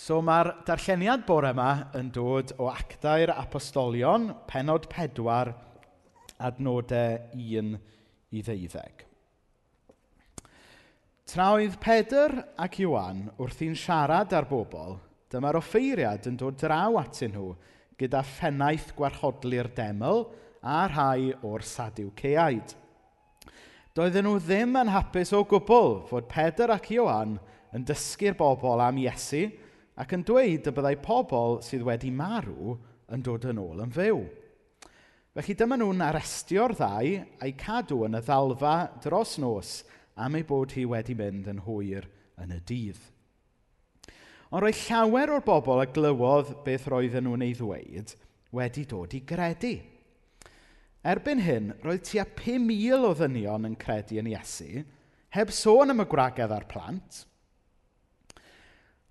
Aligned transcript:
So 0.00 0.22
mae'r 0.24 0.54
darlleniad 0.64 1.26
bore 1.28 1.50
yma 1.52 1.92
yn 1.98 2.06
dod 2.14 2.54
o 2.56 2.70
actau'r 2.70 3.34
apostolion, 3.34 4.30
penod 4.48 4.86
pedwar, 4.88 5.50
adnodau 6.40 7.18
1 7.36 7.74
i 8.32 8.40
ddeuddeg. 8.46 9.04
Tra 11.28 11.50
oedd 11.58 11.76
Pedr 11.84 12.38
ac 12.64 12.80
Iwan 12.80 13.26
wrthi'n 13.36 13.76
siarad 13.76 14.32
ar 14.32 14.48
bobl, 14.48 14.96
dyma'r 15.28 15.60
offeiriad 15.60 16.32
yn 16.32 16.40
dod 16.40 16.56
draw 16.64 16.96
atyn 17.04 17.36
nhw 17.36 17.52
gyda 18.00 18.24
phennaeth 18.24 18.94
gwarchodlu'r 18.96 19.68
deml 19.76 20.24
a 20.64 20.80
rhai 20.88 21.30
o'r 21.44 21.70
sadiwceaid. 21.76 22.72
Doedden 23.92 24.30
nhw 24.30 24.38
ddim 24.40 24.78
yn 24.80 24.96
hapus 24.96 25.36
o 25.36 25.44
gwbl 25.44 25.98
fod 26.08 26.32
Pedr 26.32 26.72
ac 26.72 26.88
Iwan 26.96 27.36
yn 27.76 27.84
dysgu'r 27.84 28.40
bobl 28.40 28.80
am 28.80 29.04
Iesu 29.04 29.50
ac 30.00 30.14
yn 30.16 30.22
dweud 30.24 30.64
y 30.64 30.72
byddai 30.72 30.96
pobl 31.04 31.58
sydd 31.64 31.84
wedi 31.84 32.08
marw 32.14 32.76
yn 33.12 33.24
dod 33.26 33.44
yn 33.50 33.60
ôl 33.60 33.82
yn 33.84 33.92
fyw. 33.92 34.22
Felly 35.36 35.56
dyma 35.60 35.76
nhw'n 35.78 36.04
arestio'r 36.06 36.74
ddau 36.78 37.10
a'i 37.44 37.52
cadw 37.60 38.00
yn 38.06 38.16
y 38.16 38.22
ddalfa 38.24 38.74
dros 39.04 39.36
nos 39.42 39.74
am 40.16 40.38
ei 40.38 40.46
bod 40.48 40.72
hi 40.74 40.86
wedi 40.88 41.16
mynd 41.18 41.50
yn 41.52 41.62
hwyr 41.66 42.08
yn 42.40 42.56
y 42.56 42.60
dydd. 42.70 42.98
Ond 44.50 44.64
roedd 44.64 44.82
llawer 44.88 45.36
o'r 45.36 45.46
bobl 45.46 45.84
a 45.84 45.86
glywodd 45.92 46.56
beth 46.64 46.88
roedden 46.90 47.28
nhw'n 47.28 47.44
ei 47.46 47.54
ddweud 47.58 48.16
wedi 48.56 48.86
dod 48.88 49.14
i 49.14 49.20
gredu. 49.22 49.76
Erbyn 51.10 51.44
hyn, 51.44 51.74
roedd 51.84 52.02
tua 52.08 52.24
5,000 52.40 53.06
o 53.06 53.12
ddynion 53.16 53.68
yn 53.68 53.76
credu 53.80 54.18
yn 54.20 54.32
Iesu, 54.32 54.82
heb 55.36 55.52
sôn 55.54 55.92
am 55.92 56.02
y 56.02 56.08
gwragedd 56.08 56.56
a'r 56.56 56.66
plant– 56.72 57.26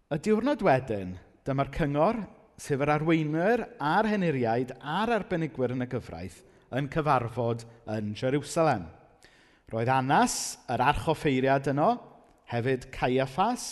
Y 0.10 0.18
diwrnod 0.26 0.64
wedyn, 0.66 1.12
dyma'r 1.46 1.68
cyngor, 1.70 2.18
sef 2.58 2.82
yr 2.82 2.90
arweinwyr 2.96 3.62
a'r 3.78 4.08
heniriaid 4.10 4.72
a'r 4.82 5.12
arbenigwyr 5.20 5.76
yn 5.76 5.86
y 5.86 5.88
gyfraith, 5.92 6.40
yn 6.74 6.88
cyfarfod 6.90 7.62
yn 7.94 8.16
Jerusalem. 8.18 8.88
Roedd 9.70 9.92
Anas, 9.94 10.40
yr 10.66 10.82
archoffeiriad 10.82 11.70
yno, 11.76 11.92
hefyd 12.50 12.88
Caiaphas, 12.96 13.68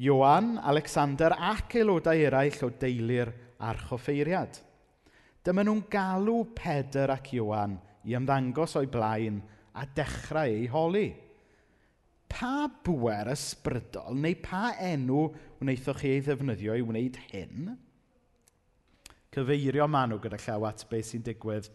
Ioan, 0.00 0.54
Alexander 0.56 1.36
ac 1.36 1.76
aelodau 1.82 2.24
eraill 2.30 2.64
o 2.64 2.70
deulu'r 2.72 3.34
archoffeiriad. 3.60 4.56
Dyma 5.44 5.66
nhw'n 5.68 5.84
galw 5.92 6.46
Pedr 6.56 7.12
ac 7.12 7.28
Ioan 7.36 7.76
i 8.08 8.16
ymddangos 8.16 8.78
o'i 8.80 8.88
blaen 8.88 9.42
a 9.76 9.84
dechrau 9.84 10.48
ei 10.48 10.64
holi 10.72 11.10
pa 12.32 12.66
bwer 12.86 13.30
ysbrydol 13.32 14.16
neu 14.18 14.36
pa 14.42 14.72
enw 14.80 15.28
wnaethoch 15.60 16.02
chi 16.02 16.16
ei 16.16 16.24
ddefnyddio 16.24 16.76
i 16.78 16.84
wneud 16.86 17.18
hyn? 17.30 17.72
Cyfeirio 19.32 19.86
manw 19.88 20.18
gyda 20.20 20.40
llaw 20.42 20.66
at 20.68 20.84
beth 20.90 21.12
sy'n 21.12 21.24
digwydd 21.24 21.70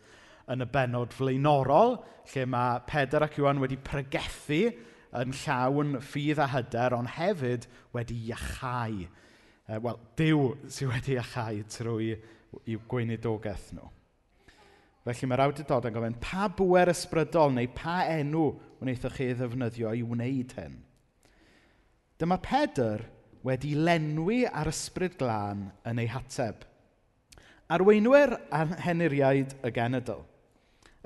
yn 0.54 0.64
y 0.64 0.68
benod 0.72 1.16
flaenorol, 1.16 1.98
lle 2.32 2.46
mae 2.50 2.82
Pedr 2.88 3.26
ac 3.26 3.40
Iwan 3.40 3.62
wedi 3.64 3.80
pregethu 3.82 4.62
yn 5.18 5.34
llawn 5.44 5.98
ffydd 6.04 6.42
a 6.44 6.48
hyder, 6.52 6.96
ond 6.96 7.12
hefyd 7.18 7.68
wedi 7.96 8.20
iachau. 8.30 9.06
E, 9.68 9.80
Wel, 9.84 10.00
Dyw 10.20 10.44
sydd 10.72 10.92
wedi 10.94 11.18
iachau 11.18 11.64
trwy 11.74 12.14
i'w 12.64 12.84
gweinidogaeth 12.92 13.72
nhw. 13.76 13.90
Felly 15.08 15.28
mae'r 15.32 15.40
awdurdod 15.46 15.86
yn 15.88 15.94
gofyn, 15.96 16.16
pa 16.20 16.50
bwer 16.52 16.90
ysbrydol 16.92 17.54
neu 17.56 17.70
pa 17.72 18.02
enw 18.12 18.50
wnaethoch 18.82 19.14
chi 19.16 19.30
ddefnyddio 19.32 19.94
i 19.96 20.02
wneud 20.04 20.56
hyn? 20.58 20.74
Dyma 22.20 22.36
Pedr 22.44 23.06
wedi 23.48 23.72
lenwi 23.80 24.42
ar 24.50 24.68
ysbryd 24.68 25.16
glân 25.22 25.70
yn 25.88 26.04
ei 26.04 26.10
hateb. 26.12 26.66
Arweinwyr 27.72 28.36
a 28.52 28.66
heniriaid 28.84 29.56
y 29.64 29.72
genedl. 29.80 30.26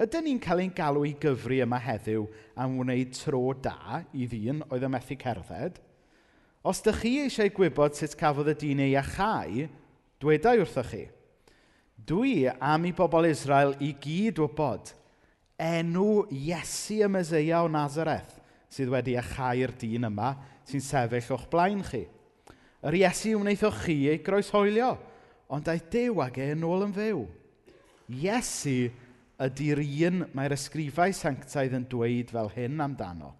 Ydyn 0.01 0.25
ni'n 0.25 0.41
cael 0.41 0.63
ein 0.65 0.73
galw 0.73 1.05
i 1.05 1.13
gyfri 1.21 1.61
yma 1.61 1.77
heddiw 1.85 2.25
am 2.57 2.81
wneud 2.81 3.13
tro 3.19 3.43
da 3.53 4.01
i 4.17 4.25
ddyn 4.25 4.65
oedd 4.71 4.89
y 4.89 4.93
methu 4.95 5.21
cerdded? 5.21 5.77
Os 6.65 6.81
dych 6.81 7.03
chi 7.05 7.15
eisiau 7.27 7.53
gwybod 7.53 7.93
sut 7.97 8.17
cafodd 8.17 8.49
y 8.55 8.57
dyn 8.65 8.85
ei 8.87 8.97
achau, 8.97 9.67
dwedai 10.17 10.57
wrthoch 10.63 10.95
chi– 10.95 11.07
Dwi 12.07 12.47
am 12.49 12.85
i 12.89 12.93
bobl 12.97 13.27
Israel 13.29 13.75
i 13.83 13.91
gyd 14.01 14.39
wybod 14.41 14.93
enw 15.61 16.23
Iesu 16.33 17.01
y 17.05 17.09
Meseia 17.11 17.59
o 17.61 17.67
Nazareth 17.69 18.39
sydd 18.71 18.89
wedi 18.89 19.13
achau'r 19.19 19.73
dyn 19.77 20.07
yma 20.07 20.31
sy'n 20.65 20.81
sefyll 20.81 21.35
o'ch 21.35 21.45
blaen 21.51 21.83
chi. 21.85 22.05
Yr 22.81 22.97
Iesu 23.03 23.35
wnaethoch 23.37 23.83
chi 23.83 23.97
ei 24.09 24.21
groeshoelio, 24.25 24.95
ond 25.53 25.67
daeth 25.67 25.91
dew 25.93 26.23
ag 26.23 26.39
e 26.41 26.47
yn 26.55 26.65
ôl 26.65 26.87
yn 26.87 26.95
fyw. 26.95 27.21
Iesu 28.17 28.89
ydy'r 29.45 29.83
un 30.07 30.25
mae'r 30.33 30.57
ysgrifau 30.57 31.13
sanctaidd 31.13 31.77
yn 31.77 31.85
dweud 31.91 32.33
fel 32.33 32.49
hyn 32.55 32.81
amdano. 32.81 33.35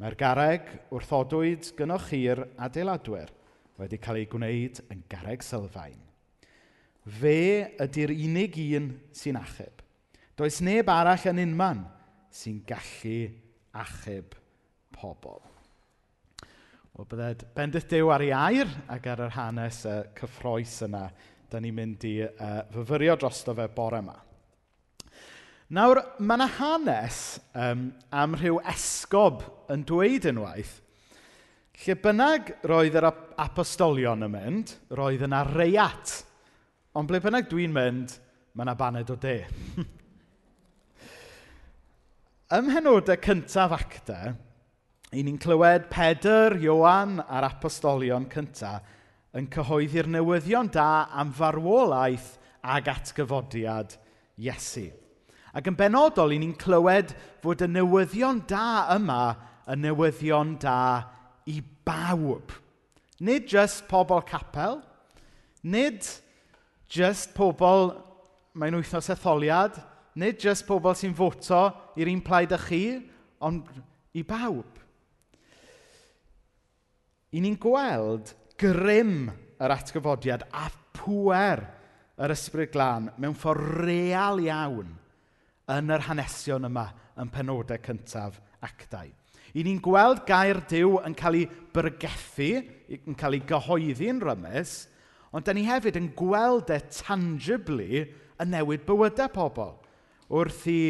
Mae'r 0.00 0.18
gareg 0.20 0.68
wrthodwyd 0.92 1.72
gynnwch 1.78 2.12
chi'r 2.12 2.44
adeiladwyr 2.60 3.32
wedi 3.80 4.00
cael 4.04 4.20
ei 4.20 4.28
gwneud 4.28 4.84
yn 4.92 5.04
gareg 5.08 5.44
sylfaen. 5.46 6.09
Fe 7.08 7.76
ydy'r 7.80 8.12
unig 8.12 8.58
un 8.76 8.90
sy'n 9.16 9.38
achub. 9.40 9.80
Does 10.36 10.60
neb 10.64 10.88
arall 10.92 11.30
yn 11.32 11.42
unman 11.46 11.84
sy'n 12.32 12.60
gallu 12.68 13.30
achub 13.76 14.36
pobl. 14.94 15.40
Wel, 16.94 17.06
bydded 17.08 17.46
bendith 17.56 17.88
Dyw 17.90 18.10
ar 18.12 18.24
ei 18.24 18.32
air 18.36 18.70
ac 18.92 19.06
ar 19.08 19.24
yr 19.26 19.36
hanes 19.36 19.84
y 19.88 19.96
cyffroes 20.18 20.74
yna, 20.84 21.06
da 21.50 21.60
ni'n 21.62 21.74
mynd 21.74 22.04
i 22.06 22.16
uh, 22.26 22.60
fyfyrio 22.74 23.16
drosto 23.18 23.54
fe 23.56 23.66
bore 23.74 24.02
yma. 24.02 24.16
Nawr, 25.70 26.00
mae 26.18 26.36
yna 26.36 26.48
hanes 26.58 27.18
um, 27.54 27.84
am 28.10 28.34
rhyw 28.34 28.58
esgob 28.72 29.44
yn 29.70 29.84
dweud 29.86 30.26
unwaith, 30.32 30.72
lle 31.80 31.96
bynnag 32.02 32.50
roedd 32.66 32.98
yr 32.98 33.06
apostolion 33.40 34.26
yn 34.26 34.34
mynd, 34.34 34.74
roedd 34.98 35.22
yna 35.24 35.44
reiat 35.46 36.18
Ond 36.98 37.06
ble 37.06 37.20
bynnag 37.22 37.46
dwi'n 37.46 37.70
mynd, 37.70 38.16
mae 38.58 38.64
yna 38.66 38.72
baned 38.74 39.10
o 39.12 39.16
de. 39.22 39.36
Ym 42.56 42.64
mhenodau 42.66 43.18
cyntaf 43.22 43.74
acta, 43.76 44.16
i 45.14 45.22
ni'n 45.22 45.36
clywed 45.38 45.86
Pedr, 45.92 46.56
Iohann 46.58 47.20
a'r 47.22 47.46
apostolion 47.46 48.26
cyntaf 48.32 48.82
yn 49.38 49.46
cyhoeddi'r 49.54 50.08
newyddion 50.10 50.72
da 50.74 51.06
am 51.14 51.30
farwolaeth 51.30 52.32
ag 52.66 52.90
atgyfodiad 52.90 53.94
Iesu. 54.42 54.88
Ac 55.54 55.70
yn 55.70 55.78
benodol, 55.78 56.34
i 56.34 56.40
ni'n 56.42 56.56
clywed 56.58 57.14
fod 57.44 57.62
y 57.62 57.68
newyddion 57.70 58.42
da 58.50 58.88
yma 58.96 59.20
y 59.70 59.76
newyddion 59.78 60.56
da 60.58 60.80
i 61.46 61.60
bawb. 61.86 62.50
Nid 63.22 63.46
just 63.46 63.86
pobl 63.86 64.24
capel, 64.26 64.80
nid 65.62 66.02
Just 66.90 67.34
pobl, 67.36 67.92
mae'n 68.58 68.74
wythnos 68.80 69.10
etholiad, 69.14 69.76
nid 70.18 70.40
just 70.42 70.66
pobl 70.66 70.96
sy'n 70.98 71.14
foto 71.14 71.68
i'r 72.00 72.10
un 72.10 72.22
plaid 72.24 72.54
â 72.56 72.58
chi, 72.64 72.82
ond 73.46 73.68
i 74.18 74.24
bawb. 74.26 74.80
I 77.30 77.42
ni'n 77.44 77.54
gweld 77.62 78.32
grym 78.58 79.28
yr 79.60 79.76
atgyfodiad 79.76 80.48
a 80.50 80.66
pwer 80.98 81.62
yr 82.20 82.34
ysbryd 82.34 82.72
glân 82.74 83.06
mewn 83.22 83.38
ffordd 83.38 83.84
real 83.86 84.42
iawn 84.42 84.90
yn 85.70 85.94
yr 85.94 86.08
hanesion 86.08 86.66
yma 86.66 86.88
yn 87.20 87.30
penodau 87.30 87.78
cyntaf 87.84 88.40
actau. 88.66 89.08
I 89.54 89.64
ni'n 89.66 89.80
gweld 89.82 90.24
gair 90.26 90.60
Dyw 90.70 91.00
yn 91.06 91.14
cael 91.18 91.40
ei 91.40 91.46
byrgethu, 91.74 92.50
yn 93.06 93.16
cael 93.18 93.38
ei 93.38 93.46
gyhoeddi'n 93.46 94.20
rymus, 94.22 94.74
Ond 95.30 95.46
da 95.46 95.54
ni 95.54 95.62
hefyd 95.68 95.98
yn 96.00 96.10
gweld 96.18 96.72
e 96.74 96.80
tangibly 96.90 98.04
yn 98.40 98.50
newid 98.50 98.82
bywydau 98.88 99.30
pobl. 99.34 99.76
Wrth 100.30 100.64
i 100.70 100.80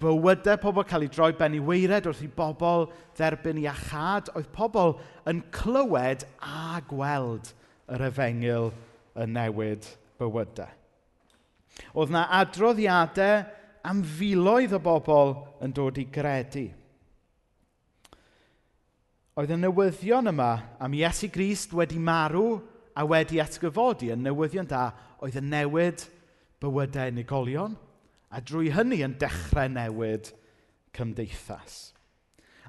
bywydau 0.00 0.60
pobl 0.60 0.84
cael 0.88 1.06
ei 1.06 1.12
droi 1.12 1.32
ben 1.36 1.56
i 1.56 1.60
weired, 1.60 2.08
wrth 2.08 2.24
i 2.24 2.30
bobl 2.32 2.88
dderbyn 3.18 3.60
i 3.60 3.66
achad, 3.68 4.30
oedd 4.36 4.48
pobl 4.54 4.96
yn 5.28 5.42
clywed 5.54 6.24
a 6.44 6.80
gweld 6.88 7.52
yr 7.92 8.06
efengil 8.08 8.72
yn 9.16 9.36
newid 9.36 9.88
bywydau. 10.20 10.72
Oedd 11.92 12.12
yna 12.12 12.24
adroddiadau 12.38 13.44
am 13.86 14.00
filoedd 14.16 14.74
o 14.76 14.80
bobl 14.82 15.34
yn 15.64 15.76
dod 15.76 16.00
i 16.00 16.06
gredu. 16.12 16.66
Oedd 19.36 19.52
y 19.52 19.58
newyddion 19.60 20.32
yma 20.32 20.50
am 20.80 20.96
Iesu 20.96 21.28
Grist 21.32 21.76
wedi 21.76 22.00
marw 22.00 22.56
a 22.96 23.04
wedi 23.04 23.40
atgyfodi 23.42 24.10
yn 24.14 24.24
newyddion 24.24 24.68
da 24.70 24.88
oedd 25.24 25.36
yn 25.40 25.50
newid 25.52 26.06
bywydau 26.62 27.12
unigolion 27.12 27.76
a 28.32 28.40
drwy 28.40 28.72
hynny 28.74 29.02
yn 29.04 29.18
dechrau 29.20 29.68
newid 29.72 30.32
cymdeithas. 30.96 31.92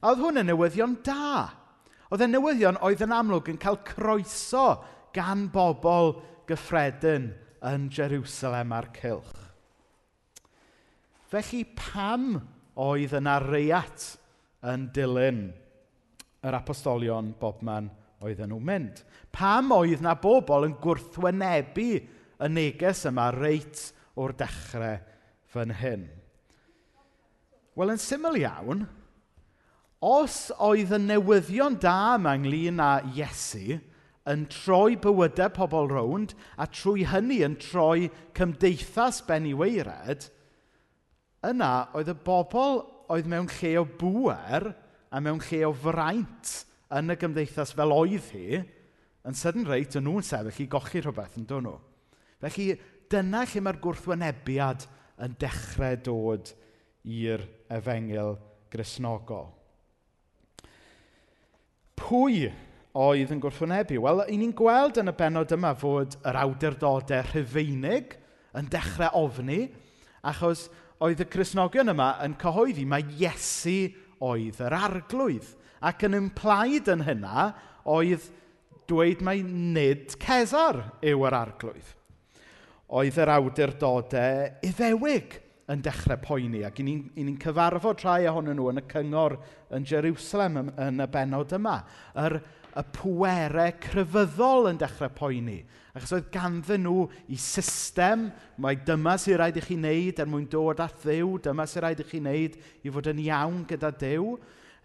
A 0.01 0.11
oedd 0.11 0.21
hwn 0.21 0.41
yn 0.43 0.49
newyddion 0.51 0.97
da. 1.07 1.47
Oedd 2.11 2.23
y 2.23 2.29
newyddion 2.29 2.79
oedd 2.85 3.03
yn 3.03 3.15
amlwg 3.15 3.49
yn 3.51 3.59
cael 3.61 3.79
croeso 3.87 4.67
gan 5.15 5.47
bobl 5.53 6.17
gyffredin 6.47 7.31
yn 7.67 7.87
Jerusalem 7.91 8.75
a'r 8.75 8.89
cilch. 8.95 9.33
Felly 11.27 11.63
pam 11.75 12.37
oedd 12.79 13.15
yna 13.17 13.39
reiat 13.43 14.13
yn 14.67 14.87
dilyn 14.95 15.41
yr 16.47 16.55
apostolion 16.55 17.33
bobman 17.39 17.89
oedden 18.23 18.51
nhw'n 18.51 18.67
mynd. 18.67 19.01
Pam 19.35 19.73
oedd 19.75 20.01
na 20.05 20.15
bobl 20.19 20.67
yn 20.67 20.77
gwrthwynebu 20.81 21.89
y 21.97 22.49
neges 22.51 23.05
yma 23.09 23.29
reit 23.35 23.89
o'r 24.17 24.33
dechrau 24.37 25.01
fan 25.53 25.73
hyn? 25.81 26.07
Wel, 27.77 27.93
yn 27.93 28.01
syml 28.01 28.39
iawn, 28.41 28.87
os 30.01 30.47
oedd 30.63 30.95
y 30.97 31.01
newyddion 31.03 31.77
da 31.81 32.15
yma 32.17 32.33
ynglyn 32.37 32.81
â 32.81 32.91
Iesu 33.13 33.77
yn 34.27 34.45
troi 34.51 34.97
bywydau 35.01 35.53
pobl 35.55 35.89
rownd 35.91 36.33
a 36.59 36.67
trwy 36.69 37.05
hynny 37.07 37.39
yn 37.45 37.55
troi 37.61 38.09
cymdeithas 38.37 39.21
Benny 39.27 39.53
Weired, 39.57 40.27
yna 41.47 41.87
oedd 41.95 42.11
y 42.11 42.17
bobl 42.27 42.81
oedd 43.13 43.29
mewn 43.29 43.47
lle 43.59 43.75
o 43.79 43.85
bwer 44.01 44.71
a 45.13 45.21
mewn 45.23 45.39
lle 45.47 45.61
o 45.69 45.71
fraint 45.85 46.57
yn 46.95 47.11
y 47.11 47.17
gymdeithas 47.19 47.73
fel 47.75 47.93
oedd 47.95 48.29
hi, 48.35 48.61
yn 49.27 49.35
sydyn 49.35 49.67
reit, 49.67 49.97
yn 49.99 50.05
nhw'n 50.07 50.25
sefyll 50.25 50.63
i 50.63 50.69
gochi 50.71 51.01
rhywbeth 51.03 51.37
yn 51.39 51.47
dod 51.49 51.65
nhw. 51.65 51.75
Felly, 52.43 52.69
dyna 53.11 53.43
lle 53.47 53.63
mae'r 53.65 53.81
gwrthwynebiad 53.83 54.85
yn 55.25 55.35
dechrau 55.41 55.97
dod 56.05 56.53
i'r 57.07 57.43
efengil 57.73 58.37
grisnogol. 58.71 59.49
Pwy 61.97 62.47
oedd 62.97 63.33
yn 63.33 63.41
gwrthwynebu? 63.41 63.99
Wel, 64.05 64.23
i 64.29 64.37
ni'n 64.39 64.55
gweld 64.57 64.99
yn 65.01 65.11
y 65.11 65.15
benod 65.17 65.53
yma 65.55 65.73
fod 65.77 66.17
yr 66.27 66.39
awdurdodau 66.43 67.25
rhyfeinig 67.31 68.15
yn 68.57 68.69
dechrau 68.71 69.25
ofni, 69.25 69.65
achos 70.27 70.67
oedd 71.03 71.21
y 71.21 71.27
Cresnogion 71.29 71.93
yma 71.93 72.13
yn 72.25 72.35
cyhoeddi 72.41 72.85
mae 72.89 73.05
Iesu 73.17 73.79
oedd 74.23 74.61
yr 74.65 74.75
arglwydd. 74.77 75.49
Ac 75.85 76.05
yn 76.07 76.17
implaid 76.17 76.89
yn 76.93 77.05
hynna 77.07 77.51
oedd 77.87 78.29
dweud 78.87 79.23
mai 79.25 79.41
nid 79.43 80.15
Cesar 80.21 80.83
yw 81.05 81.25
yr 81.27 81.37
arglwydd. 81.37 81.93
Oedd 82.97 83.19
yr 83.19 83.33
awdurdodau 83.33 84.47
iddewig 84.65 85.41
yn 85.67 85.81
dechrau 85.83 86.19
poeni 86.23 86.61
ac 86.63 86.77
ni'n 86.79 87.01
ni, 87.11 87.23
ni 87.27 87.33
cyfarfod 87.43 87.99
rhai 88.05 88.29
ohonyn 88.31 88.55
nhw 88.55 88.69
yn 88.71 88.79
y 88.79 88.85
cyngor 88.87 89.35
yn 89.75 89.87
Jerusalem 89.87 90.61
yn, 90.61 90.69
yn 90.85 91.03
y 91.03 91.07
benod 91.11 91.51
yma. 91.57 91.81
Yr, 92.23 92.37
y 92.77 92.83
pwerau 92.93 93.73
crefyddol 93.81 94.69
yn 94.71 94.79
dechrau 94.79 95.11
poeni. 95.17 95.57
Achos 95.97 96.13
oedd 96.13 96.29
ganddyn 96.31 96.85
nhw 96.85 97.07
i 97.33 97.39
system, 97.41 98.27
mae 98.61 98.77
dyma 98.87 99.17
sy'n 99.19 99.39
rhaid 99.41 99.57
i 99.59 99.65
chi 99.65 99.75
wneud 99.79 100.21
er 100.21 100.29
mwyn 100.29 100.47
dod 100.51 100.83
at 100.85 101.01
ddew, 101.01 101.35
dyma 101.43 101.65
sy'n 101.67 101.83
rhaid 101.83 102.03
i 102.03 102.07
chi 102.07 102.21
wneud 102.21 102.57
i 102.85 102.93
fod 102.93 103.09
yn 103.11 103.23
iawn 103.25 103.63
gyda 103.67 103.91
dew. 103.97 104.37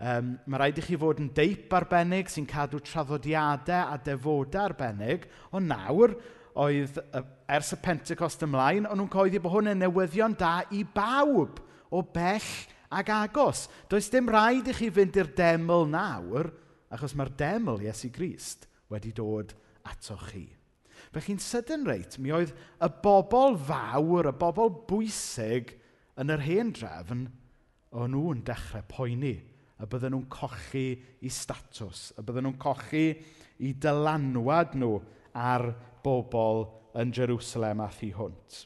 Um, 0.03 0.33
mae 0.51 0.59
rhaid 0.59 0.81
i 0.81 0.83
chi 0.83 0.97
fod 0.99 1.21
yn 1.23 1.29
deip 1.31 1.71
arbennig 1.79 2.31
sy'n 2.33 2.47
cadw 2.51 2.81
traddodiadau 2.83 3.93
a 3.93 3.99
defodau 4.03 4.65
arbennig, 4.65 5.29
ond 5.55 5.71
nawr, 5.71 6.17
oedd 6.59 6.99
ers 7.47 7.71
y 7.77 7.79
Pentecost 7.85 8.43
ymlaen, 8.43 8.89
ond 8.89 8.99
nhw'n 8.99 9.13
coeddi 9.13 9.39
bod 9.39 9.55
hwn 9.55 9.71
yn 9.73 9.79
newyddion 9.85 10.35
da 10.41 10.65
i 10.75 10.83
bawb 10.83 11.61
o 11.95 12.03
bell 12.03 12.49
ac 12.91 13.13
agos. 13.15 13.69
Does 13.87 14.11
dim 14.11 14.27
rhaid 14.33 14.73
i 14.73 14.75
chi 14.75 14.91
fynd 14.91 15.21
i'r 15.23 15.31
deml 15.39 15.87
nawr, 15.93 16.51
achos 16.91 17.15
mae'r 17.15 17.31
deml 17.39 17.87
Iesu 17.87 18.11
Grist 18.11 18.67
wedi 18.91 19.15
dod 19.15 19.55
ato 19.87 20.19
chi. 20.27 20.49
Fe 21.15 21.23
chi'n 21.23 21.41
sydyn 21.47 21.87
reit, 21.87 22.19
mi 22.19 22.35
oedd 22.35 22.51
y 22.51 22.91
bobl 23.07 23.55
fawr, 23.71 24.33
y 24.33 24.35
bobl 24.35 24.75
bwysig 24.91 25.77
yn 26.19 26.35
yr 26.35 26.43
hen 26.43 26.75
drefn, 26.75 27.25
o'n 27.95 28.15
nhw'n 28.17 28.43
dechrau 28.51 28.83
poeni 28.91 29.37
y 29.83 29.89
bydden 29.91 30.15
nhw'n 30.15 30.29
cochi 30.31 30.87
i 31.23 31.31
statws, 31.33 32.13
y 32.15 32.23
bydden 32.23 32.47
nhw'n 32.47 32.61
cochi 32.63 33.07
i 33.67 33.73
dylanwad 33.83 34.77
nhw 34.79 34.95
ar 35.35 35.67
bobl 36.05 36.69
yn 36.99 37.15
Jerusalem 37.15 37.83
a 37.83 37.89
thu 37.95 38.13
hwnt. 38.17 38.63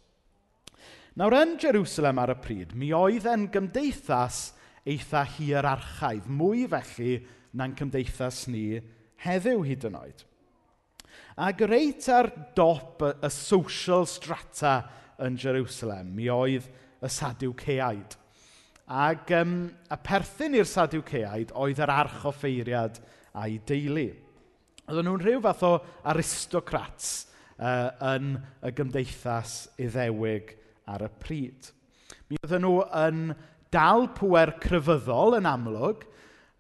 Nawr 1.17 1.39
yn 1.39 1.57
Jerusalem 1.63 2.21
ar 2.21 2.35
y 2.35 2.39
pryd, 2.45 2.75
mi 2.77 2.91
oedd 2.93 3.25
e'n 3.31 3.49
gymdeithas 3.53 4.51
eitha 4.87 5.25
hierarchaidd, 5.37 6.29
mwy 6.29 6.67
felly 6.71 7.19
na'n 7.57 7.75
cymdeithas 7.79 8.45
ni 8.53 8.83
heddiw 9.25 9.65
hyd 9.67 9.87
yn 9.89 9.97
oed. 9.99 10.25
Ac 11.37 11.63
reit 11.69 12.07
ar 12.13 12.29
dop 12.57 13.03
y, 13.05 13.11
y 13.25 13.31
social 13.33 14.07
strata 14.09 14.77
yn 15.25 15.37
Jerusalem, 15.41 16.13
mi 16.17 16.29
oedd 16.33 16.69
y 17.01 17.11
Sadiwceaid. 17.13 18.17
Ac 18.87 19.33
um, 19.35 19.55
a 19.91 19.97
perthyn 19.99 20.55
i'r 20.55 20.69
Saduceaid 20.71 21.51
oedd 21.59 21.81
yr 21.83 21.91
arch 21.91 22.21
offeiriad 22.31 23.01
a'i 23.35 23.59
deulu. 23.67 24.13
Oedden 24.87 25.09
nhw'n 25.09 25.25
rhyw 25.25 25.41
fath 25.43 25.65
o 25.67 25.73
aristocrats 26.07 27.09
uh, 27.59 27.91
yn 28.15 28.37
y 28.63 28.73
gymdeithas 28.79 29.57
iddewig 29.83 30.55
ar 30.87 31.03
y 31.03 31.11
pryd. 31.19 31.73
Mi 32.31 32.39
oedden 32.39 32.63
nhw 32.63 32.85
yn 33.03 33.27
dal 33.75 34.07
pwer 34.15 34.55
crefyddol 34.63 35.41
yn 35.41 35.51
amlwg, 35.51 36.07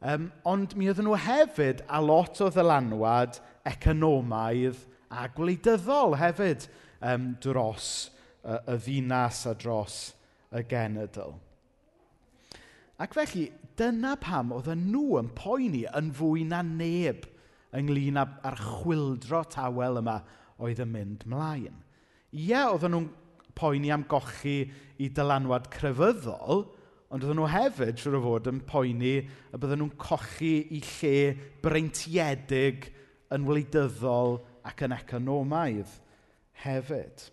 um, 0.02 0.26
ond 0.50 0.74
mi 0.74 0.90
oedden 0.90 1.06
nhw 1.06 1.22
hefyd 1.28 1.86
a 1.86 2.02
lot 2.02 2.42
o 2.42 2.50
ddylanwad 2.50 3.38
economaidd 3.70 4.82
a 5.14 5.30
gwleidyddol 5.30 6.18
hefyd 6.18 6.66
um, 6.98 7.36
dros 7.38 8.10
uh, 8.42 8.58
y 8.66 8.80
ddinas 8.82 9.46
a 9.46 9.54
dros 9.54 10.00
y 10.50 10.66
genedl. 10.66 11.38
Ac 13.02 13.12
felly, 13.12 13.50
dyna 13.76 14.14
pam 14.20 14.54
oedden 14.56 14.86
nhw 14.88 15.18
yn 15.20 15.28
poeni 15.36 15.82
yn 15.98 16.08
fwy 16.16 16.46
na 16.48 16.62
neb 16.64 17.26
ynglyn 17.76 18.20
â'r 18.22 18.56
chwildro 18.56 19.42
tawel 19.52 20.00
yma 20.00 20.20
oedd 20.64 20.80
yn 20.80 20.92
mynd 20.94 21.26
mlaen. 21.28 21.82
Ie, 22.32 22.62
oedden 22.62 22.94
nhw'n 22.94 23.10
poeni 23.56 23.92
am 23.92 24.06
gochi 24.08 24.62
i 25.02 25.10
dylanwad 25.12 25.68
crefyddol, 25.72 26.64
ond 27.12 27.22
oedden 27.22 27.38
nhw 27.42 27.50
hefyd, 27.52 28.00
siwr 28.00 28.16
o 28.18 28.22
fod, 28.24 28.48
yn 28.48 28.62
poeni 28.68 29.14
y 29.20 29.60
bydden 29.60 29.82
nhw'n 29.82 29.94
cochi 30.00 30.54
i 30.78 30.80
lle 30.88 31.14
breintiedig 31.64 32.88
yn 33.36 33.44
wleidyddol 33.44 34.40
ac 34.66 34.86
yn 34.86 34.96
economaidd 34.96 35.92
hefyd. 36.64 37.28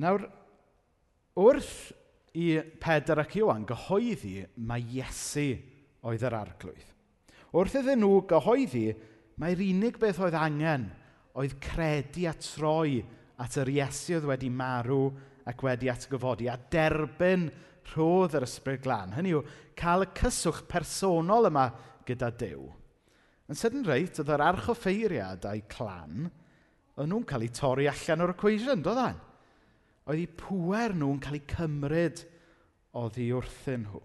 Nawr, 0.00 0.26
wrth 1.40 1.74
i 2.38 2.54
Pedr 2.80 3.22
ac 3.22 3.36
Iwan 3.40 3.64
gyhoeddi, 3.68 4.44
mae 4.68 4.84
Iesu 4.98 5.48
oedd 6.06 6.24
yr 6.26 6.36
arglwydd. 6.36 6.90
Wrth 7.56 7.78
iddyn 7.80 8.02
nhw 8.04 8.20
gyhoeddi, 8.30 8.84
mae'r 9.40 9.62
unig 9.64 9.98
beth 10.00 10.20
oedd 10.22 10.36
angen 10.38 10.90
oedd 11.40 11.56
credu 11.62 12.26
a 12.28 12.34
troi 12.38 13.00
at 13.40 13.56
yr 13.62 13.72
Iesu 13.72 14.18
oedd 14.18 14.28
wedi 14.30 14.50
marw 14.52 15.08
ac 15.48 15.64
wedi 15.64 15.90
atgyfodi, 15.90 16.50
a 16.50 16.58
derbyn 16.70 17.48
rhodd 17.90 18.36
yr 18.38 18.46
ysbryd 18.46 18.84
glân. 18.84 19.16
Hynny 19.16 19.32
yw, 19.34 19.40
cael 19.78 20.04
y 20.04 20.10
cyswch 20.20 20.62
personol 20.70 21.48
yma 21.48 21.70
gyda 22.06 22.30
Dyw. 22.38 22.68
Yn 23.50 23.58
sydyn 23.58 23.86
reit, 23.88 24.20
oedd 24.20 24.30
yr 24.30 24.44
archoffeiriad 24.44 25.48
a'i 25.50 25.64
clan, 25.72 26.28
o'n 27.00 27.10
nhw'n 27.10 27.26
cael 27.26 27.48
eu 27.48 27.54
torri 27.56 27.88
allan 27.90 28.26
o'r 28.26 28.36
equation, 28.36 28.84
doeddan? 28.84 29.18
E? 29.18 29.29
oedd 30.10 30.24
eu 30.24 30.30
pŵer 30.40 30.94
nhw'n 30.98 31.20
cael 31.22 31.38
eu 31.38 31.44
cymryd 31.52 32.24
oddi 32.98 33.28
wrthyn 33.34 33.84
nhw. 33.86 34.00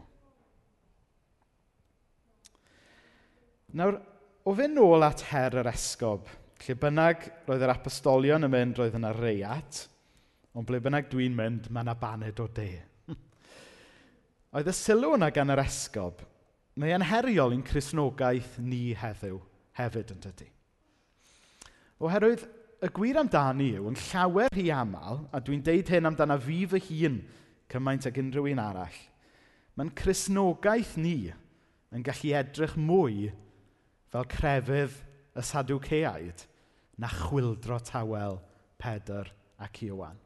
Nawr, 3.76 3.98
o 4.46 4.54
fe 4.56 4.68
nôl 4.72 5.04
at 5.04 5.26
her 5.32 5.58
yr 5.60 5.72
esgob, 5.72 6.30
lle 6.64 6.76
bynnag 6.80 7.26
roedd 7.48 7.66
yr 7.66 7.74
apostolion 7.74 8.48
yn 8.48 8.54
mynd 8.54 8.80
roedd 8.80 8.96
yna 9.00 9.12
reiat, 9.18 9.82
ond 10.56 10.68
ble 10.70 10.80
bynnag 10.84 11.10
dwi'n 11.12 11.36
mynd, 11.36 11.68
mae 11.74 11.84
yna 11.84 11.98
baned 12.00 12.40
o 12.40 12.48
de. 12.56 12.70
oedd 14.56 14.72
y 14.72 14.76
sylw 14.78 15.18
yna 15.18 15.32
gan 15.36 15.52
yr 15.52 15.64
esgob, 15.66 16.22
mae 16.80 16.96
yn 16.96 17.08
heriol 17.10 17.56
i'n 17.56 17.66
chrysnogaeth 17.66 18.60
ni 18.64 18.94
heddiw 19.00 19.42
hefyd 19.82 20.14
yn 20.16 20.24
dydy. 20.24 20.48
Oherwydd 22.06 22.46
y 22.84 22.90
gwir 22.96 23.20
amdani 23.20 23.72
yw, 23.78 23.88
yn 23.90 23.98
llawer 24.10 24.52
hi 24.56 24.68
aml, 24.74 25.24
a 25.32 25.40
dwi'n 25.40 25.64
deud 25.66 25.90
hyn 25.92 26.10
amdana 26.10 26.38
fi 26.42 26.64
fy 26.70 26.82
hun 26.90 27.22
cymaint 27.72 28.08
ag 28.10 28.20
unrhyw 28.22 28.50
un 28.52 28.62
arall, 28.62 28.98
mae'n 29.76 29.94
chrysnogaeth 29.98 30.96
ni 31.00 31.32
yn 31.96 32.04
gallu 32.06 32.34
edrych 32.40 32.76
mwy 32.80 33.30
fel 34.12 34.28
crefydd 34.32 35.00
y 35.36 35.44
Sadwceaid 35.44 36.46
na 37.02 37.10
chwildro 37.12 37.80
tawel 37.84 38.40
Pedr 38.80 39.32
ac 39.64 39.82
Iwan. 39.88 40.20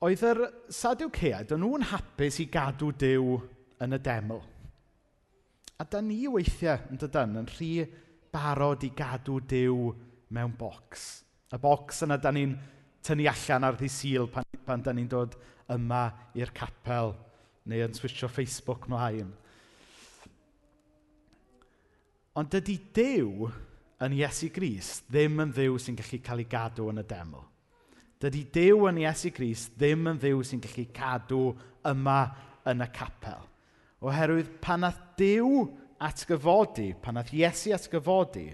Oedd 0.00 0.22
yr 0.24 0.46
Sadwceaid, 0.72 1.52
o'n 1.52 1.60
nhw'n 1.60 1.90
hapus 1.90 2.40
i 2.40 2.48
gadw 2.48 2.88
Dyw 2.96 3.36
yn 3.84 3.98
y 3.98 4.00
deml. 4.00 4.40
A 5.80 5.84
da 5.88 6.02
ni 6.04 6.26
weithiau, 6.28 6.76
yn 6.92 7.00
dydyn 7.00 7.38
yn 7.40 7.46
rhy 7.48 7.70
barod 8.34 8.82
i 8.84 8.90
gadw 8.92 9.38
Dyw 9.48 9.86
mewn 10.36 10.52
bocs. 10.60 11.04
Y 11.48 11.58
bocs 11.62 12.02
yna 12.04 12.18
da 12.20 12.32
ni'n 12.36 12.52
tynnu 13.06 13.24
allan 13.30 13.64
ar 13.64 13.78
ddisil 13.80 14.28
pan, 14.28 14.44
pan 14.66 14.84
da 14.84 14.92
ni'n 14.92 15.08
dod 15.08 15.38
yma 15.72 16.02
i'r 16.36 16.52
capel 16.52 17.14
neu 17.64 17.86
yn 17.86 17.96
switio 17.96 18.28
Facebook 18.28 18.90
mlaen. 18.92 19.32
Ond 22.36 22.52
dydy 22.52 22.76
Dyw 23.00 23.48
yn 24.04 24.16
Iesu 24.20 24.50
Gris 24.52 24.98
ddim 25.08 25.40
yn 25.46 25.54
ddiw 25.56 25.80
sy'n 25.80 25.96
gallu 25.96 26.20
cael 26.26 26.44
ei 26.44 26.50
gadw 26.52 26.90
yn 26.92 27.00
y 27.00 27.06
deml. 27.08 27.46
Dydy 28.20 28.44
Dyw 28.52 28.84
yn 28.92 29.00
Iesu 29.06 29.32
Gris 29.32 29.70
ddim 29.80 30.12
yn 30.12 30.20
ddiw 30.20 30.44
sy'n 30.44 30.60
gallu 30.60 30.86
cadw 30.92 31.40
yma 31.88 32.20
yn 32.68 32.84
y 32.84 32.90
capel. 32.92 33.48
Oherwydd 34.00 34.54
pan 34.64 34.84
nath 34.84 35.00
Dyw 35.20 35.66
atgyfodi, 36.00 36.94
pan 37.02 37.18
nath 37.18 37.32
Iesu 37.36 37.74
atgyfodi, 37.76 38.48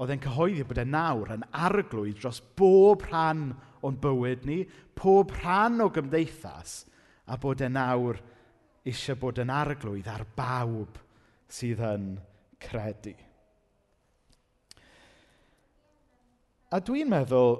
oedd 0.00 0.12
e'n 0.14 0.22
cyhoeddi 0.22 0.64
bod 0.64 0.80
e 0.80 0.86
nawr 0.86 1.32
yn 1.34 1.46
arglwydd 1.50 2.20
dros 2.22 2.38
bob 2.56 3.02
rhan 3.08 3.50
o'n 3.84 3.98
bywyd 4.00 4.46
ni, 4.48 4.62
pob 4.94 5.34
rhan 5.40 5.82
o 5.82 5.88
gymdeithas, 5.92 6.84
a 7.26 7.36
bod 7.40 7.64
e 7.64 7.68
nawr 7.72 8.20
eisiau 8.86 9.18
bod 9.20 9.40
yn 9.42 9.50
arglwydd 9.52 10.08
ar 10.08 10.24
bawb 10.38 11.00
sydd 11.50 11.82
yn 11.84 12.06
credu. 12.62 13.16
A 16.70 16.78
dwi'n 16.78 17.10
meddwl 17.10 17.56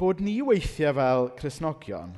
bod 0.00 0.22
ni 0.24 0.38
weithiau 0.40 0.96
fel 0.96 1.30
Cresnogion 1.36 2.14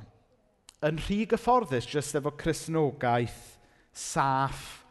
yn 0.87 1.01
rhy 1.03 1.25
gyfforddus 1.27 1.89
jyst 1.91 2.15
efo 2.21 2.31
Cresnogaeth 2.39 3.56
saff, 3.97 4.85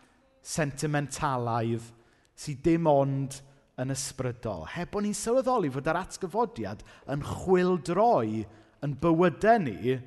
sentimentalaidd, 0.46 1.92
sydd 2.36 2.64
dim 2.66 2.90
ond 2.90 3.40
yn 3.82 3.94
ysbrydol. 3.94 4.66
Heb 4.72 4.94
bod 4.94 5.06
ni'n 5.06 5.18
sylweddoli 5.18 5.72
fod 5.74 5.90
yr 5.92 6.00
atgyfodiad 6.00 6.84
yn 7.14 7.26
chwildroi 7.26 8.46
yn 8.86 8.96
bywydau 9.02 9.62
ni 9.66 9.98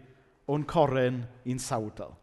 o'n 0.48 0.64
coryn 0.68 1.22
i'n 1.48 1.60
sawdl. 1.62 2.14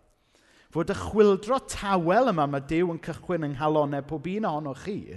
Fod 0.74 0.91
y 0.91 0.98
chwildro 1.00 1.62
tawel 1.72 2.34
yma 2.34 2.48
mae 2.51 2.65
Dyw 2.67 2.89
yn 2.91 3.01
cychwyn 3.03 3.46
yng 3.48 3.55
nghalonau 3.55 4.03
pob 4.10 4.25
un 4.27 4.48
ohonoch 4.50 4.84
chi 4.84 5.15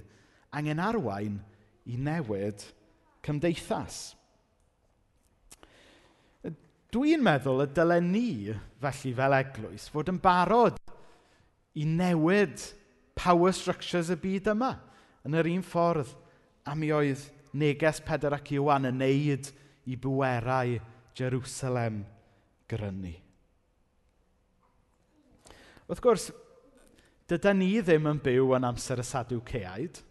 angen 0.54 0.82
arwain 0.82 1.40
i 1.88 1.96
newid 1.98 2.62
cymdeithas. 3.26 4.14
Dwi'n 6.94 7.20
meddwl 7.20 7.66
y 7.66 7.68
dylen 7.76 8.06
ni, 8.14 8.28
felly 8.80 9.10
fel 9.16 9.34
eglwys, 9.36 9.88
fod 9.92 10.08
yn 10.12 10.20
barod 10.24 10.78
i 11.78 11.86
newid 11.86 12.58
power 13.18 13.54
structures 13.54 14.10
y 14.10 14.18
byd 14.18 14.50
yma. 14.54 14.74
Yn 15.26 15.36
yr 15.38 15.50
un 15.50 15.64
ffordd 15.66 16.10
a 16.68 16.74
mi 16.78 16.90
oedd 16.94 17.22
neges 17.58 18.02
Pedr 18.04 18.36
ac 18.36 18.52
Iwan 18.56 18.88
yn 18.90 19.00
neud 19.00 19.50
i 19.88 19.96
bwerau 19.96 20.76
Jerusalem 21.18 22.02
grynu. 22.70 23.14
Wrth 25.88 26.02
gwrs, 26.04 26.28
dyda 27.30 27.54
ni 27.56 27.70
ddim 27.80 28.10
yn 28.10 28.20
byw 28.24 28.52
yn 28.58 28.66
amser 28.68 29.00
y 29.00 29.06
Sadwceaid. 29.08 30.02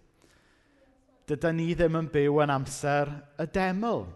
Dyda 1.29 1.51
ni 1.53 1.69
ddim 1.75 1.99
yn 1.99 2.09
byw 2.13 2.41
yn 2.45 2.53
amser 2.53 3.11
y 3.37 3.45
deml. 3.53 4.07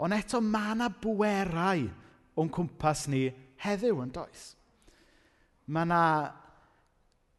Ond 0.00 0.16
eto 0.16 0.42
mae 0.44 0.74
yna 0.74 0.90
bwerau 1.00 1.86
o'n 2.40 2.52
cwmpas 2.52 3.06
ni 3.12 3.26
heddiw 3.64 4.02
yn 4.04 4.12
does. 4.12 4.50
Mae 5.70 5.88
yna 5.88 6.04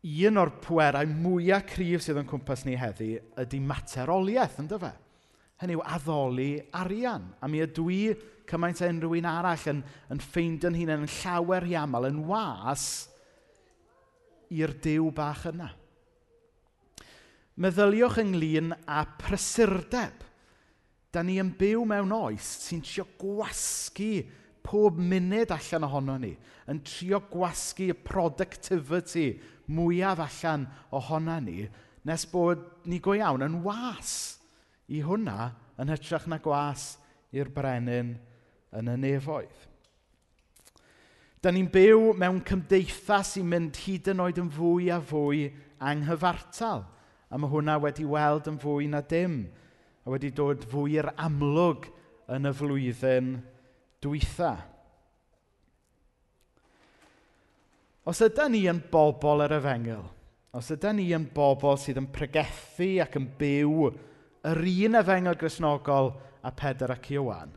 un 0.02 0.42
o'r 0.42 0.52
pwerau 0.64 1.06
mwyaf 1.06 1.68
cryf 1.76 2.02
sydd 2.02 2.22
yn 2.24 2.30
cwmpas 2.30 2.66
ni 2.66 2.74
heddi 2.80 3.14
ydy 3.42 3.60
materoliaeth, 3.62 4.58
ynddo 4.64 4.80
fe? 4.82 4.92
Hynny 5.62 5.78
yw 5.78 5.84
addoli 5.86 6.52
arian. 6.74 7.28
A 7.38 7.50
mi 7.50 7.62
ydw 7.62 7.86
i 7.94 8.00
cymaint 8.50 8.82
a 8.82 8.90
unrhyw 8.90 9.20
un 9.20 9.30
arall 9.30 9.68
yn, 9.70 9.84
yn 10.10 10.24
ffeindio'n 10.24 10.80
hunain 10.80 11.06
yn 11.06 11.14
llawer 11.20 11.68
i 11.70 11.78
aml, 11.78 12.10
yn 12.10 12.24
was 12.26 12.88
i'r 14.52 14.74
dew 14.84 15.12
bach 15.16 15.46
yna. 15.52 15.70
Meddyliwch 17.62 18.18
ynglyn 18.24 18.74
â 18.90 19.06
prysurdeb. 19.22 20.26
Da 21.12 21.22
ni 21.22 21.38
yn 21.44 21.54
byw 21.60 21.84
mewn 21.86 22.14
oes 22.16 22.48
sy'n 22.66 22.82
trio 22.88 23.06
gwasgu 23.20 24.24
pob 24.66 24.98
munud 24.98 25.52
allan 25.54 25.86
ohono 25.86 26.16
ni, 26.22 26.32
yn 26.72 26.80
trio 26.88 27.20
gwasgu 27.30 27.90
y 27.92 27.98
productivity 27.98 29.28
mwyaf 29.68 30.22
allan 30.26 30.68
ohona 30.96 31.40
ni 31.44 31.66
nes 32.08 32.26
bod 32.32 32.64
ni 32.90 33.00
go 33.00 33.14
iawn 33.18 33.46
yn 33.46 33.60
was 33.66 34.40
i 34.90 35.04
hwnna 35.06 35.52
yn 35.82 35.92
hytrach 35.92 36.28
na 36.30 36.40
gwas 36.42 36.96
i'r 37.36 37.52
brenin 37.54 38.16
yn 38.76 38.90
y 38.92 38.96
nefoedd. 39.00 39.68
Da 41.42 41.50
ni'n 41.50 41.72
byw 41.74 42.12
mewn 42.22 42.42
cymdeithas 42.46 43.36
sy'n 43.36 43.48
mynd 43.50 43.80
hyd 43.82 44.12
yn 44.12 44.22
oed 44.22 44.38
yn 44.42 44.52
fwy 44.54 44.92
a 44.94 45.00
fwy 45.02 45.48
anghyfartal. 45.82 46.84
A 47.32 47.40
mae 47.40 47.50
hwnna 47.50 47.80
wedi 47.82 48.06
weld 48.06 48.50
yn 48.52 48.60
fwy 48.62 48.90
na 48.92 49.02
dim. 49.02 49.48
A 50.06 50.14
wedi 50.14 50.30
dod 50.38 50.68
fwy 50.70 51.00
i'r 51.00 51.10
amlwg 51.18 51.88
yn 52.36 52.46
y 52.46 52.54
flwyddyn 52.58 53.32
dwytha. 54.04 54.54
Os 58.02 58.18
ydyn 58.26 58.56
ni 58.56 58.64
yn 58.66 58.80
bobl 58.90 59.44
yr 59.46 59.54
efengil, 59.60 60.08
os 60.58 60.72
ydyn 60.74 60.98
ni 60.98 61.04
yn 61.14 61.28
bobl 61.36 61.76
sydd 61.78 62.00
yn 62.02 62.08
pregethu 62.10 62.96
ac 63.04 63.18
yn 63.20 63.28
byw 63.38 63.92
yr 64.50 64.62
un 64.88 64.98
efengil 64.98 65.38
grisnogol 65.38 66.10
a 66.42 66.52
Pedr 66.58 66.96
ac 66.96 67.12
Iwan, 67.14 67.52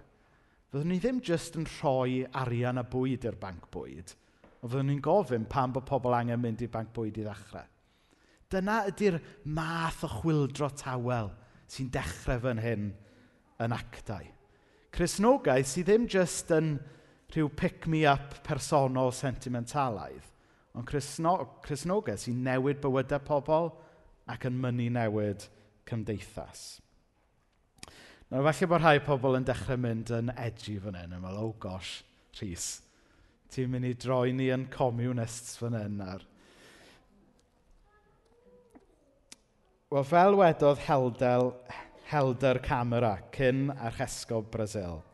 fyddwn 0.68 0.92
ni 0.92 0.98
ddim 1.00 1.22
jyst 1.24 1.56
yn 1.56 1.64
rhoi 1.78 2.26
arian 2.42 2.82
a 2.82 2.84
bwyd 2.84 3.24
i'r 3.24 3.38
banc 3.40 3.70
bwyd, 3.72 4.12
ond 4.60 4.68
fyddwn 4.68 4.92
ni'n 4.92 5.00
gofyn 5.06 5.46
pam 5.48 5.72
bod 5.72 5.86
pobl 5.88 6.18
angen 6.18 6.44
mynd 6.44 6.66
i'r 6.66 6.72
banc 6.76 6.92
bwyd 6.92 7.22
i 7.22 7.24
ddechrau. 7.24 7.64
Dyna 8.52 8.82
ydy'r 8.92 9.16
math 9.48 10.04
o 10.04 10.12
chwildro 10.18 10.68
tawel 10.76 11.32
sy'n 11.72 11.88
dechrau 11.94 12.44
fan 12.44 12.60
hyn 12.60 12.90
yn 13.64 13.78
actau. 13.78 14.28
Cresnogaeth 14.92 15.72
sydd 15.72 15.88
ddim 15.88 16.04
jyst 16.04 16.52
yn 16.52 16.74
rhyw 17.32 17.48
pick-me-up 17.56 18.42
personol 18.44 19.08
sentimentalaidd, 19.16 20.33
ond 20.74 20.86
Cresno, 20.88 21.34
Cresnogaeth 21.64 22.24
sy'n 22.26 22.42
newid 22.46 22.80
bywydau 22.82 23.22
pobl 23.26 23.70
ac 24.30 24.46
yn 24.48 24.56
mynd 24.60 24.82
newid 24.96 25.46
cymdeithas. 25.88 26.64
Nawr, 28.30 28.48
falle 28.48 28.70
bod 28.70 28.82
rhai 28.82 28.98
pobl 29.04 29.38
yn 29.38 29.46
dechrau 29.46 29.78
mynd 29.78 30.10
yn 30.16 30.32
edgy 30.34 30.78
fan 30.82 30.98
hyn, 30.98 31.14
yn 31.14 31.22
meddwl, 31.22 31.50
oh 31.50 31.56
gosh, 31.62 32.02
Rhys, 32.40 32.68
ti'n 33.54 33.70
mynd 33.70 33.86
i 33.86 33.94
droi 33.94 34.32
ni 34.34 34.48
yn 34.54 34.68
communists 34.72 35.58
fan 35.60 35.76
hyn 35.78 36.00
ar... 36.02 36.24
Wel, 39.94 40.06
fel 40.08 40.34
wedodd 40.40 40.80
Heldel, 40.88 41.52
Helder 42.10 42.58
Camera, 42.64 43.18
cyn 43.36 43.68
archesgob 43.76 44.50
Brazil, 44.50 45.04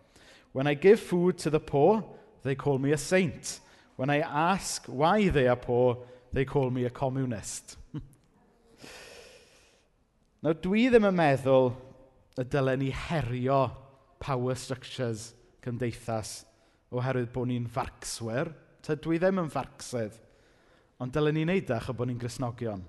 When 0.52 0.66
I 0.66 0.74
give 0.74 0.98
food 0.98 1.38
to 1.38 1.50
the 1.50 1.60
poor, 1.60 2.04
they 2.42 2.54
call 2.54 2.78
me 2.78 2.92
a 2.92 2.98
saint. 2.98 3.60
When 4.00 4.08
I 4.08 4.20
ask 4.20 4.86
why 4.86 5.28
they 5.28 5.46
are 5.46 5.60
poor, 5.60 5.98
they 6.32 6.46
call 6.46 6.70
me 6.70 6.86
a 6.86 6.90
communist. 6.90 7.76
Nawr, 10.40 10.56
dwi 10.64 10.86
ddim 10.88 11.04
yn 11.10 11.18
meddwl 11.18 11.68
y 12.40 12.46
dylen 12.48 12.80
ni 12.80 12.88
herio 12.96 13.58
power 14.24 14.56
structures 14.56 15.34
cymdeithas 15.60 16.32
oherwydd 16.88 17.28
bod 17.36 17.52
ni'n 17.52 17.68
farcswyr. 17.68 18.54
Ta 18.80 18.96
dwi 18.96 19.20
ddim 19.20 19.44
yn 19.44 19.52
farcsydd, 19.52 20.16
ond 20.96 21.12
dylen 21.12 21.36
ni 21.36 21.44
wneud 21.44 21.68
e 21.68 21.76
ach 21.76 21.92
o 21.92 21.98
bod 22.00 22.08
ni'n 22.08 22.24
grisnogion. 22.24 22.80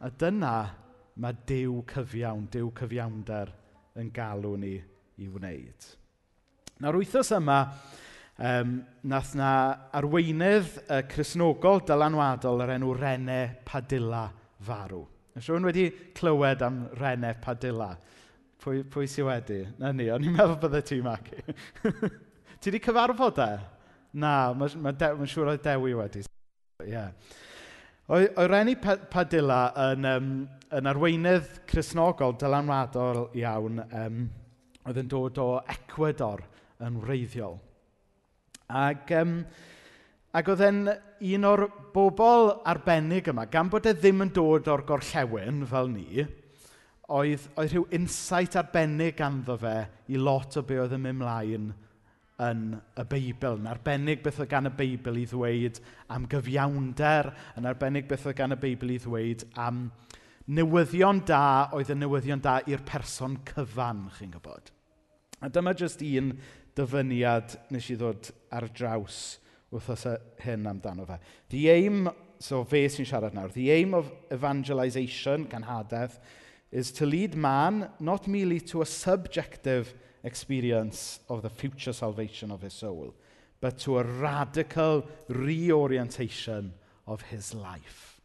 A 0.00 0.08
dyna 0.08 0.58
mae 1.20 1.42
dew 1.44 1.82
cyfiawn, 1.92 2.48
dew 2.48 2.72
cyfiawnder 2.72 3.52
yn 4.00 4.08
galw 4.16 4.56
ni 4.64 4.78
i 5.20 5.28
wneud. 5.28 5.96
Nawr, 6.80 7.04
wythnos 7.04 7.36
yma, 7.36 7.66
um, 8.40 8.76
nath 9.02 9.34
na 9.38 9.50
arweinydd 9.96 10.70
uh, 10.86 11.00
chrysnogol 11.10 11.82
dylanwadol 11.86 12.64
yr 12.64 12.74
enw 12.76 12.94
Rene 12.96 13.40
Padilla 13.68 14.26
farw. 14.64 15.04
Nes 15.36 15.46
rhywun 15.46 15.68
wedi 15.68 15.90
clywed 16.16 16.64
am 16.66 16.82
Rene 17.00 17.34
Padilla. 17.42 17.92
Pwy, 18.60 18.82
pwy 18.92 19.06
sy'n 19.08 19.28
wedi? 19.28 19.60
Na 19.80 19.92
ni, 19.96 20.10
o'n 20.12 20.24
i'n 20.24 20.34
meddwl 20.36 20.58
bydde 20.60 20.82
ti, 20.88 20.98
Maci. 21.04 21.44
ti 22.60 22.72
wedi 22.72 22.82
cyfarfod 22.84 23.38
e? 23.44 23.52
Na, 24.20 24.34
mae'n 24.56 24.82
ma 24.82 24.92
ma 25.16 25.30
siŵr 25.30 25.54
oedd 25.54 25.64
Dewi 25.64 25.94
wedi. 25.96 26.24
Yeah. 26.88 27.12
Oedd 28.10 28.50
Reni 28.50 28.74
Padilla 28.80 29.62
yn, 29.92 30.06
um, 30.10 30.30
yn 30.74 30.90
arweinydd 30.90 31.60
chrysnogol 31.70 32.34
dylanwadol 32.40 33.28
iawn 33.38 33.84
um, 33.86 34.22
oedd 34.82 34.98
yn 35.04 35.10
dod 35.12 35.38
o 35.38 35.50
Ecuador 35.70 36.42
yn 36.82 36.98
wreiddiol. 37.04 37.60
Ac, 38.70 39.10
um, 39.18 39.38
ac 40.36 40.50
oedd 40.52 40.62
e'n 40.66 40.84
un 40.90 41.46
o'r 41.50 41.66
bobl 41.94 42.52
arbennig 42.70 43.30
yma. 43.32 43.48
Gan 43.50 43.70
bod 43.72 43.88
e 43.90 43.94
ddim 43.96 44.24
yn 44.26 44.32
dod 44.34 44.70
o'r 44.70 44.86
gorllewin 44.88 45.64
fel 45.68 45.90
ni, 45.92 46.24
oedd, 47.10 47.46
oedd 47.58 47.74
rhyw 47.74 47.86
insight 47.98 48.56
arbennig 48.60 49.18
ganddo 49.18 49.58
fe 49.60 49.76
i 50.12 50.20
lot 50.20 50.58
o 50.60 50.64
be 50.66 50.78
oedd 50.80 50.94
yn 50.96 51.04
mynd 51.06 51.22
mlaen 51.22 51.70
yn 52.40 52.62
y 52.78 53.04
Beibl. 53.10 53.58
Yn 53.60 53.68
arbennig 53.70 54.22
beth 54.24 54.40
oedd 54.40 54.52
gan 54.52 54.70
y 54.70 54.74
Beibl 54.76 55.18
i 55.20 55.26
ddweud 55.28 55.80
am 56.14 56.28
gyfiawnder, 56.30 57.32
yn 57.58 57.68
arbennig 57.68 58.08
beth 58.08 58.28
oedd 58.30 58.38
gan 58.38 58.56
y 58.56 58.60
Beibl 58.60 58.94
i 58.94 59.00
ddweud 59.02 59.44
am 59.60 59.88
newyddion 60.50 61.22
da 61.28 61.70
oedd 61.76 61.92
y 61.92 61.98
newyddion 61.98 62.42
da 62.42 62.58
i'r 62.70 62.82
person 62.86 63.36
cyfan, 63.46 64.06
chi'n 64.16 64.32
gwybod. 64.34 64.72
A 65.40 65.48
dyma 65.52 65.72
jyst 65.76 66.02
un 66.04 66.34
dyfyniad 66.78 67.56
nes 67.70 67.90
i 67.90 67.96
ddod 67.98 68.30
ar 68.54 68.66
draws 68.74 69.38
wythnos 69.70 70.06
hyn 70.42 70.68
amdano 70.70 71.06
fe. 71.06 71.18
The 71.50 71.68
aim, 71.70 72.10
so 72.38 72.62
fe 72.64 72.86
sy'n 72.88 73.08
siarad 73.08 73.34
nawr, 73.36 73.52
the 73.54 73.70
aim 73.70 73.94
of 73.94 74.10
evangelization, 74.32 75.46
gan 75.50 75.66
hadedd, 75.68 76.18
is 76.70 76.92
to 76.92 77.06
lead 77.06 77.34
man 77.34 77.88
not 77.98 78.28
merely 78.28 78.60
to 78.60 78.82
a 78.82 78.86
subjective 78.86 79.94
experience 80.22 81.20
of 81.28 81.42
the 81.42 81.50
future 81.50 81.92
salvation 81.92 82.50
of 82.50 82.62
his 82.62 82.74
soul, 82.74 83.14
but 83.60 83.78
to 83.78 83.98
a 83.98 84.04
radical 84.04 85.06
reorientation 85.28 86.72
of 87.06 87.22
his 87.22 87.54
life. 87.54 88.20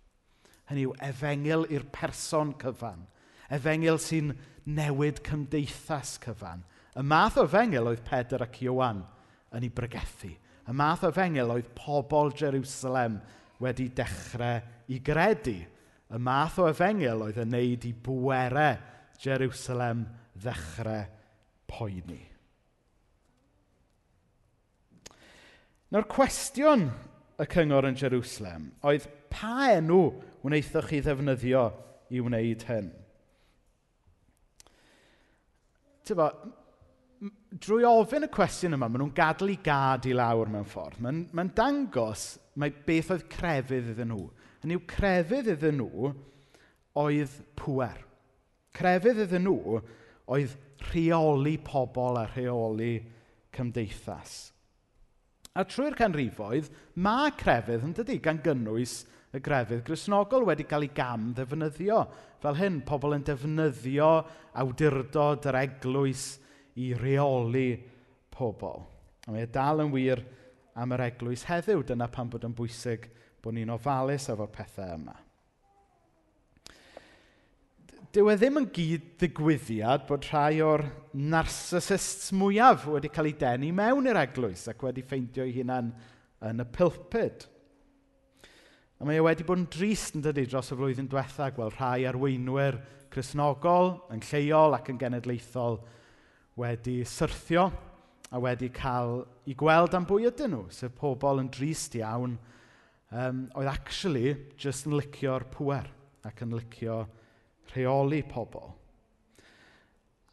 Hynny 0.69 0.85
yw 0.87 0.95
efengil 1.05 1.67
i'r 1.69 1.85
person 1.93 2.53
cyfan, 2.61 3.05
efengil 3.53 3.99
sy'n 4.01 4.33
newid 4.65 5.21
cymdeithas 5.25 6.15
cyfan, 6.23 6.63
Y 6.95 7.03
math 7.03 7.37
o 7.41 7.45
fengel 7.51 7.89
oedd 7.91 8.03
Pedr 8.07 8.45
ac 8.45 8.61
Iwan 8.63 9.01
yn 9.55 9.65
ei 9.67 9.71
brygethu. 9.73 10.31
Y 10.65 10.73
math 10.73 11.03
o 11.05 11.11
fengel 11.13 11.51
oedd 11.53 11.71
pobl 11.77 12.31
Jerusalem 12.39 13.19
wedi 13.63 13.89
dechrau 13.95 14.61
i 14.91 14.99
gredu. 15.03 15.57
Y 16.09 16.21
math 16.21 16.59
o 16.61 16.69
efengil 16.69 17.23
oedd 17.25 17.41
yn 17.41 17.51
neud 17.53 17.85
i 17.87 17.91
bwerau 18.05 18.77
Jerusalem 19.21 20.05
ddechrau 20.37 21.05
poeni. 21.69 22.21
Nawr 25.91 26.07
cwestiwn 26.11 26.89
y 27.39 27.47
cyngor 27.51 27.87
yn 27.89 27.97
Jerusalem 27.99 28.69
oedd 28.87 29.07
pa 29.31 29.71
enw 29.75 30.01
wnaethoch 30.45 30.89
chi 30.91 31.01
ddefnyddio 31.03 31.65
i 32.15 32.21
wneud 32.23 32.65
hyn? 32.69 32.91
Ti'n 36.05 36.21
drwy 37.61 37.85
ofyn 37.87 38.27
y 38.27 38.31
cwestiwn 38.33 38.75
yma, 38.75 38.89
maen 38.89 39.05
nhw'n 39.05 39.15
gadw 39.15 39.47
i 39.51 39.57
gad 39.63 40.07
i 40.09 40.13
lawr 40.15 40.49
mewn 40.51 40.67
ffordd. 40.67 40.99
Mae'n 41.03 41.21
ma 41.35 41.45
dangos 41.57 42.35
mae 42.59 42.73
beth 42.87 43.11
oedd 43.15 43.27
crefydd 43.31 43.93
iddyn 43.93 44.11
nhw. 44.11 44.25
Hynny 44.63 44.77
yw, 44.77 44.83
crefydd 44.89 45.51
iddyn 45.55 45.79
nhw 45.79 46.11
oedd 47.01 47.37
pwer. 47.59 48.01
Crefydd 48.75 49.23
iddyn 49.25 49.47
nhw 49.47 49.79
oedd 50.35 50.55
rheoli 50.89 51.55
pobl 51.63 52.19
a 52.19 52.25
rheoli 52.33 52.93
cymdeithas. 53.55 54.35
A 55.55 55.63
trwy'r 55.63 55.95
canrifoedd, 55.95 56.71
mae 56.99 57.31
crefydd 57.39 57.85
yn 57.87 57.93
dydy 57.95 58.17
gan 58.23 58.41
gynnwys 58.43 59.03
y 59.35 59.39
grefydd 59.43 59.85
grisnogol 59.87 60.43
wedi 60.47 60.65
cael 60.67 60.87
ei 60.87 60.91
gam 60.95 61.29
ddefnyddio. 61.35 62.01
Fel 62.43 62.57
hyn, 62.59 62.81
pobl 62.87 63.15
yn 63.15 63.23
defnyddio 63.27 64.09
awdurdod 64.61 65.47
yr 65.51 65.59
eglwys 65.63 66.25
i 66.81 66.93
reoli 66.97 67.69
pobl. 68.33 68.81
A 69.25 69.33
mae 69.33 69.45
e 69.45 69.51
dal 69.51 69.83
yn 69.85 69.93
wir 69.93 70.21
am 70.75 70.93
yr 70.95 71.05
eglwys 71.07 71.45
heddiw. 71.47 71.83
Dyna 71.87 72.09
pan 72.11 72.29
bod 72.31 72.45
yn 72.47 72.55
bwysig 72.55 73.07
bod 73.43 73.55
ni'n 73.55 73.73
ofalus 73.73 74.27
efo'r 74.33 74.51
pethau 74.53 74.97
yma. 74.97 75.15
Dyw 78.15 78.29
e 78.31 78.35
ddim 78.39 78.61
yn 78.61 78.67
gyd 78.75 79.07
ddigwyddiad 79.19 80.05
bod 80.07 80.27
rhai 80.29 80.61
o'r 80.63 80.85
narcissists 81.19 82.29
mwyaf 82.35 82.85
wedi 82.87 83.09
cael 83.11 83.27
eu 83.27 83.35
denu 83.41 83.73
mewn 83.75 84.07
i'r 84.07 84.21
eglwys 84.21 84.69
ac 84.71 84.85
wedi 84.85 85.03
ffeindio'u 85.03 85.51
hunain 85.57 85.89
yn 86.47 86.63
y 86.63 86.67
pulpud. 86.77 87.43
A 88.95 89.07
mae 89.07 89.19
e 89.19 89.25
wedi 89.25 89.43
bod 89.43 89.59
yn 89.59 89.67
drist 89.71 90.15
yn 90.15 90.23
dydy 90.23 90.45
dros 90.47 90.71
y 90.71 90.77
flwyddyn 90.79 91.09
diwethaf 91.11 91.57
gweld 91.57 91.75
rhai 91.75 92.05
arweinwyr 92.07 92.79
chrysnogol, 93.11 93.97
yn 94.15 94.23
lleol 94.29 94.77
ac 94.77 94.87
yn 94.93 94.99
genedlaethol 95.01 95.81
wedi 96.55 97.03
syrthio 97.03 97.67
a 98.31 98.39
wedi 98.39 98.69
cael 98.73 99.25
ei 99.45 99.55
gweld 99.59 99.95
am 99.97 100.05
bwy 100.07 100.29
ydyn 100.29 100.53
nhw, 100.55 100.65
sef 100.71 100.93
pobl 100.97 101.41
yn 101.41 101.51
drist 101.53 101.95
iawn 101.99 102.37
um, 103.11 103.45
oedd 103.55 103.69
actually 103.71 104.35
just 104.59 104.87
yn 104.87 104.95
licio'r 104.97 105.45
pwer 105.53 105.89
ac 106.25 106.41
yn 106.45 106.55
licio 106.55 107.03
rheoli 107.73 108.21
pobl. 108.27 108.71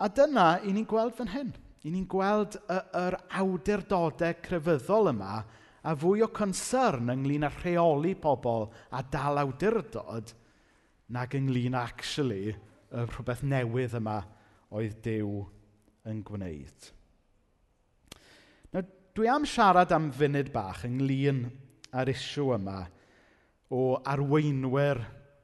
A 0.03 0.09
dyna, 0.11 0.57
i 0.67 0.73
ni'n 0.75 0.89
gweld 0.89 1.15
fan 1.19 1.31
hyn. 1.31 1.53
I 1.83 1.91
ni'n 1.91 2.07
gweld 2.11 2.57
y, 2.71 2.79
yr 2.99 3.17
awdurdodau 3.43 4.39
crefyddol 4.43 5.11
yma 5.13 5.41
a 5.83 5.95
fwy 5.99 6.23
o 6.23 6.29
concern 6.35 7.11
ynglyn 7.11 7.47
â 7.47 7.51
rheoli 7.57 8.15
pobl 8.19 8.69
a 8.95 9.03
dal 9.11 9.41
awdurdod 9.43 10.31
nag 11.13 11.35
ynglyn 11.35 11.75
â 11.75 11.83
actually 11.91 12.55
y 12.55 13.07
rhywbeth 13.09 13.43
newydd 13.47 13.99
yma 13.99 14.21
oedd 14.71 14.95
Dyw 15.05 15.43
yn 16.11 16.23
gwneud. 16.27 16.89
Nawr, 18.73 18.89
dwi 19.17 19.29
am 19.29 19.47
siarad 19.49 19.93
am 19.95 20.11
funud 20.17 20.51
bach 20.55 20.87
ynglyn 20.89 21.45
â'r 21.93 22.11
isiw 22.13 22.55
yma 22.57 22.81
o 23.73 23.83
arweinwyr 24.09 25.01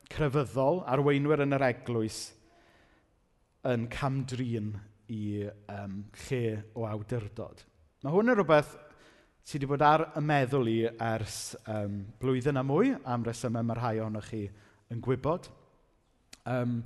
crefyddol, 0.09 0.83
arweinwyr 0.89 1.45
yn 1.45 1.57
yr 1.57 1.65
eglwys, 1.69 2.21
yn 3.69 3.89
camdrin 3.93 4.75
i 5.13 5.23
um, 5.73 6.03
lle 6.27 6.43
o 6.77 6.85
awdurdod. 6.89 7.65
Mae 8.05 8.15
hwn 8.15 8.33
yn 8.33 8.39
rhywbeth 8.39 8.75
sydd 9.49 9.65
wedi 9.65 9.71
bod 9.71 9.85
ar 9.85 10.05
y 10.19 10.23
meddwl 10.25 10.69
i 10.69 10.79
ers 10.87 11.39
um, 11.73 12.03
blwyddyn 12.21 12.61
a 12.61 12.65
mwy, 12.67 12.93
am 13.09 13.25
resymau 13.25 13.65
mae 13.65 13.79
rhai 13.79 13.95
ohonoch 14.03 14.29
chi 14.29 14.43
yn 14.93 15.01
gwybod. 15.05 15.49
Um, 16.49 16.83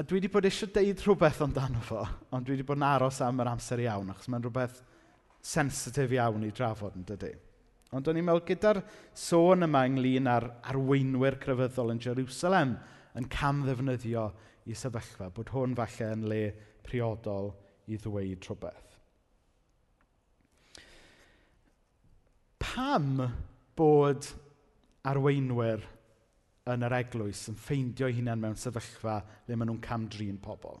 A 0.00 0.02
dwi 0.02 0.16
wedi 0.16 0.30
bod 0.32 0.46
eisiau 0.48 0.70
deud 0.72 1.02
rhywbeth 1.04 1.42
amdano 1.44 1.80
fo, 1.84 2.00
ond 2.32 2.46
dwi 2.46 2.54
wedi 2.54 2.64
bod 2.64 2.78
yn 2.78 2.86
aros 2.88 3.18
am 3.20 3.42
yr 3.42 3.50
amser 3.50 3.82
iawn, 3.84 4.08
achos 4.08 4.30
mae'n 4.32 4.46
rhywbeth 4.46 4.78
sensitif 5.44 6.14
iawn 6.16 6.46
i 6.46 6.48
drafod 6.56 6.96
yn 6.96 7.04
dydy. 7.10 7.34
Ond 7.92 8.08
o'n 8.08 8.16
i'n 8.16 8.24
meddwl 8.24 8.46
gyda'r 8.48 8.80
sôn 9.12 9.66
yma 9.66 9.82
ynglyn 9.90 10.30
â'r 10.32 10.46
arweinwyr 10.72 11.36
crefyddol 11.42 11.92
yn 11.92 12.00
Jerusalem 12.00 12.72
yn 13.20 13.28
camddefnyddio 13.34 14.24
i 14.72 14.78
sefyllfa, 14.78 15.28
bod 15.36 15.52
hwn 15.52 15.76
falle 15.76 16.08
yn 16.16 16.24
le 16.32 16.40
priodol 16.86 17.52
i 17.92 18.00
ddweud 18.00 18.48
rhywbeth. 18.48 18.96
Pam 22.64 23.26
bod 23.76 24.32
arweinwyr 25.12 25.84
yn 26.68 26.84
yr 26.86 26.96
eglwys 27.00 27.46
yn 27.50 27.58
ffeindio'u 27.58 28.12
hunain 28.18 28.40
mewn 28.42 28.58
sefyllfa 28.58 29.20
le 29.48 29.56
maen 29.56 29.70
nhw'n 29.70 29.84
camdrin 29.84 30.40
pobl. 30.42 30.80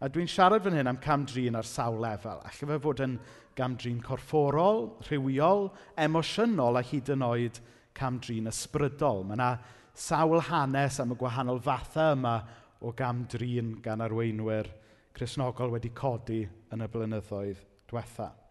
A 0.00 0.10
dwi'n 0.12 0.28
siarad 0.28 0.62
fan 0.64 0.76
hyn 0.76 0.90
am 0.90 1.00
camdrin 1.02 1.56
ar 1.58 1.66
sawl 1.66 1.98
lefel. 2.04 2.42
Alla 2.44 2.70
fe 2.70 2.78
fod 2.84 3.02
yn 3.04 3.16
camdrin 3.56 4.02
corfforol, 4.04 4.90
rhywiol, 5.08 5.70
emosiynol 6.06 6.78
a 6.78 6.84
hyd 6.84 7.10
yn 7.16 7.24
oed 7.26 7.60
camdrin 7.96 8.50
ysbrydol. 8.52 9.24
Mae 9.24 9.38
yna 9.38 9.50
sawl 9.96 10.44
hanes 10.50 11.00
am 11.00 11.16
y 11.16 11.18
gwahanol 11.20 11.62
fathau 11.64 12.14
yma 12.18 12.36
o 12.84 12.92
gamdrin 12.92 13.78
gan 13.82 14.04
arweinwyr 14.04 14.68
Cresnogol 15.16 15.72
wedi 15.72 15.94
codi 15.96 16.42
yn 16.44 16.84
y 16.84 16.90
blynyddoedd 16.92 17.62
diwethaf. 17.88 18.45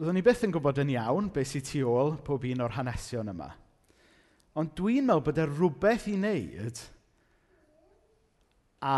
Roeddwn 0.00 0.18
i 0.18 0.24
byth 0.24 0.46
yn 0.46 0.52
gwybod 0.54 0.78
yn 0.80 0.94
iawn 0.94 1.28
beth 1.34 1.50
sy'n 1.52 1.64
tu 1.68 1.82
ôl 1.84 2.14
pob 2.24 2.46
un 2.48 2.64
o'r 2.64 2.72
hanesion 2.78 3.28
yma. 3.28 3.50
Ond 4.56 4.72
dwi'n 4.78 5.04
meddwl 5.04 5.24
bod 5.26 5.40
e 5.42 5.44
rhywbeth 5.50 6.06
i 6.08 6.14
wneud 6.16 6.80
a 8.88 8.96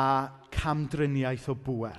camdriniaeth 0.54 1.48
o 1.50 1.57
bwer. 1.66 1.98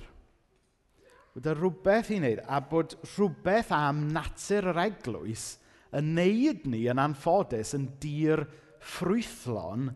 Bod 1.36 1.50
e 1.52 1.54
rhywbeth 1.58 2.10
i 2.16 2.22
wneud 2.22 2.42
a 2.48 2.62
bod 2.72 2.96
rhywbeth 3.12 3.76
am 3.76 4.06
natur 4.16 4.72
yr 4.72 4.82
eglwys 4.86 5.46
yn 5.96 6.14
wneud 6.16 6.64
ni 6.72 6.86
yn 6.88 7.00
anffodus 7.04 7.76
yn 7.76 7.90
dir 8.00 8.46
ffrwythlon 8.80 9.90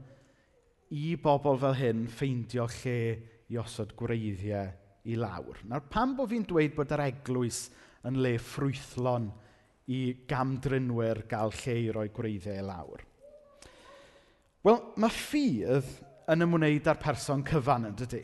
i 0.93 1.15
bobl 1.25 1.57
fel 1.65 1.81
hyn 1.81 2.09
ffeindio 2.13 2.69
lle 2.83 2.99
i 3.49 3.59
osod 3.61 3.97
gwreiddiau 3.97 4.69
i 5.09 5.17
lawr. 5.17 5.65
Nawr, 5.65 5.89
pam 5.89 6.19
bod 6.19 6.35
fi'n 6.35 6.45
dweud 6.45 6.77
bod 6.77 6.93
yr 6.93 7.09
eglwys 7.09 7.71
yn 8.09 8.19
le 8.25 8.35
ffrwythlon 8.41 9.31
i 9.91 10.01
gamdrinwyr 10.31 11.25
gael 11.31 11.53
lle 11.63 11.77
i 11.81 11.89
roi 11.95 12.09
gwreiddiau 12.15 12.65
lawr. 12.67 13.03
Wel, 14.65 14.79
mae 15.01 15.15
ffydd 15.15 15.89
yn 16.31 16.45
ymwneud 16.47 16.89
â'r 16.91 17.01
person 17.01 17.43
cyfan 17.49 17.89
yn 17.89 17.97
dydy. 17.99 18.23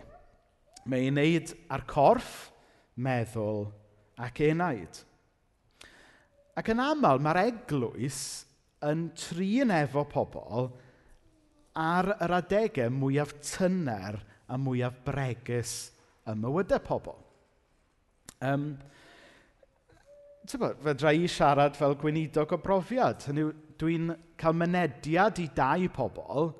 Mae 0.86 1.06
ei 1.06 1.10
wneud 1.10 1.52
â'r 1.72 1.84
corff, 1.90 2.34
meddwl 2.96 3.66
ac 4.22 4.40
enaid. 4.46 5.00
Ac 6.56 6.70
yn 6.72 6.80
aml, 6.80 7.20
mae'r 7.20 7.42
eglwys 7.42 8.20
yn 8.86 9.08
trin 9.18 9.72
efo 9.74 10.06
pobl 10.08 10.70
ar 11.76 12.12
yr 12.24 12.36
adegau 12.38 12.92
mwyaf 12.92 13.34
tyner 13.44 14.20
a 14.48 14.56
mwyaf 14.60 15.00
bregus 15.04 15.74
y 16.26 16.34
mywydau 16.38 16.82
pobl. 16.84 17.18
Um, 18.44 18.74
tybod, 20.50 20.80
fedra 20.84 21.12
i 21.12 21.28
siarad 21.30 21.76
fel 21.78 21.96
gweinidog 22.00 22.54
o 22.54 22.58
brofiad. 22.62 23.26
Hynny 23.28 23.46
dwi'n 23.80 24.12
cael 24.40 24.56
mynediad 24.56 25.40
i 25.42 25.48
dau 25.56 25.88
pobl 25.94 26.50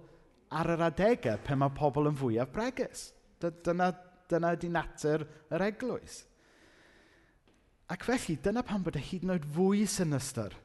ar 0.57 0.73
yr 0.75 0.85
adegau 0.89 1.41
pe 1.45 1.57
mae 1.59 1.75
pobl 1.77 2.11
yn 2.11 2.19
fwyaf 2.19 2.53
bregus. 2.55 3.11
Dyna, 3.41 3.91
dyna 4.31 4.53
ydy 4.57 4.71
natur 4.73 5.27
yr 5.53 5.67
eglwys. 5.69 6.21
Ac 7.93 8.07
felly, 8.07 8.39
dyna 8.43 8.65
pan 8.67 8.83
bod 8.83 8.99
y 8.99 9.03
hyd 9.07 9.27
yn 9.27 9.35
oed 9.37 9.51
fwy 9.55 9.85
sinistyr 9.91 10.57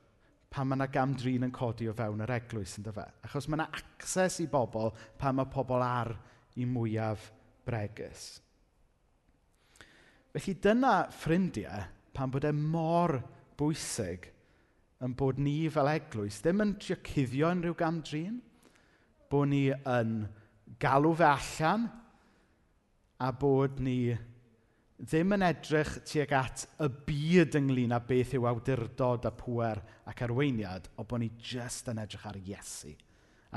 pan 0.51 0.67
mae 0.67 0.79
yna 0.79 0.87
gamdrin 0.91 1.45
yn 1.47 1.53
codi 1.55 1.87
o 1.87 1.93
fewn 1.95 2.23
yr 2.25 2.33
eglwys, 2.35 2.75
yn 2.79 2.87
fe? 2.91 3.05
Achos 3.23 3.47
mae 3.47 3.59
yna 3.59 3.69
acses 3.77 4.41
i 4.43 4.49
bobl 4.51 4.91
pan 5.21 5.37
mae 5.37 5.47
pobl 5.51 5.85
ar 5.85 6.11
i 6.59 6.67
mwyaf 6.67 7.29
bregus. 7.67 8.41
Felly 10.31 10.55
dyna, 10.63 10.95
ffrindiau, 11.13 11.85
pan 12.15 12.31
bod 12.31 12.45
e 12.47 12.53
mor 12.55 13.17
bwysig 13.59 14.27
yn 15.01 15.15
bod 15.17 15.39
ni 15.41 15.65
fel 15.73 15.89
eglwys 15.89 16.41
ddim 16.41 16.63
yn 16.65 16.75
trio 16.81 16.97
cuddio 17.05 17.49
unrhyw 17.49 17.77
gamdrin, 17.77 18.37
bod 19.31 19.49
ni 19.49 19.69
yn 19.71 20.25
galw 20.81 21.13
fe 21.17 21.29
allan 21.29 21.87
a 23.21 23.31
bod 23.31 23.79
ni 23.81 24.13
ddim 25.01 25.33
yn 25.33 25.45
edrych 25.47 25.95
tuag 26.05 26.35
at 26.37 26.67
y 26.85 26.89
byd 27.07 27.57
ynglyn 27.57 27.95
â 27.97 28.01
beth 28.05 28.35
yw 28.37 28.45
awdurdod 28.51 29.25
a 29.25 29.31
pwer 29.33 29.81
ac 30.09 30.21
arweiniad, 30.27 30.91
o 30.97 31.05
bod 31.05 31.23
ni 31.23 31.31
jyst 31.41 31.89
yn 31.89 32.01
edrych 32.03 32.27
ar 32.29 32.37
Iesu. 32.37 32.93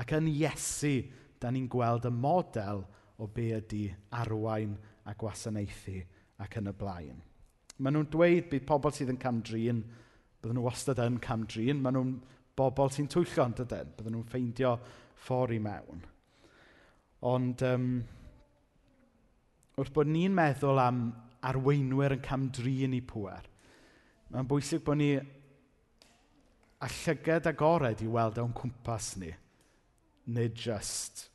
Ac 0.01 0.17
yn 0.17 0.31
Iesu, 0.33 0.95
da 1.41 1.53
ni'n 1.53 1.69
gweld 1.69 2.09
y 2.09 2.13
model 2.15 2.81
o 3.21 3.29
be 3.29 3.51
ydy 3.59 3.85
arwain 4.17 4.73
a 5.05 5.13
gwasanaethu 5.21 6.01
ac 6.41 6.59
yn 6.63 6.73
y 6.73 6.77
blaen. 6.81 7.21
Maen 7.83 7.97
nhw'n 7.97 8.11
dweud 8.13 8.49
bydd 8.51 8.67
pobl 8.69 8.95
sydd 8.95 9.11
yn 9.15 9.21
cam 9.23 9.41
drin, 9.43 9.83
bydden 10.41 10.59
nhw 10.61 10.67
wastad 10.69 11.01
yn 11.03 11.19
cam 11.23 11.47
drin, 11.51 11.81
maen 11.83 11.97
nhw'n 11.99 12.13
bobl 12.55 12.93
sy'n 12.95 13.09
twyllo 13.11 13.49
yn 13.49 13.57
dydyn, 13.59 13.95
bydden 13.97 14.15
nhw'n 14.15 14.29
ffeindio 14.31 14.77
ffordd 15.25 15.57
i 15.57 15.61
mewn. 15.65 16.05
Ond 17.25 17.65
um, 17.67 17.89
wrth 19.81 19.95
bod 19.97 20.11
ni'n 20.13 20.37
meddwl 20.37 20.79
am 20.83 21.01
arweinwyr 21.45 22.15
yn 22.19 22.23
cam 22.25 22.47
drin 22.55 22.95
i 22.95 23.03
pwer, 23.05 23.49
mae'n 24.31 24.51
bwysig 24.51 24.85
bod 24.87 25.01
ni 25.01 25.11
a 25.19 26.91
llyged 27.01 27.51
agored 27.51 28.03
i 28.05 28.09
weld 28.11 28.39
o'n 28.43 28.55
cwmpas 28.55 29.15
ni, 29.19 29.33
nid 30.37 30.55
just, 30.55 31.29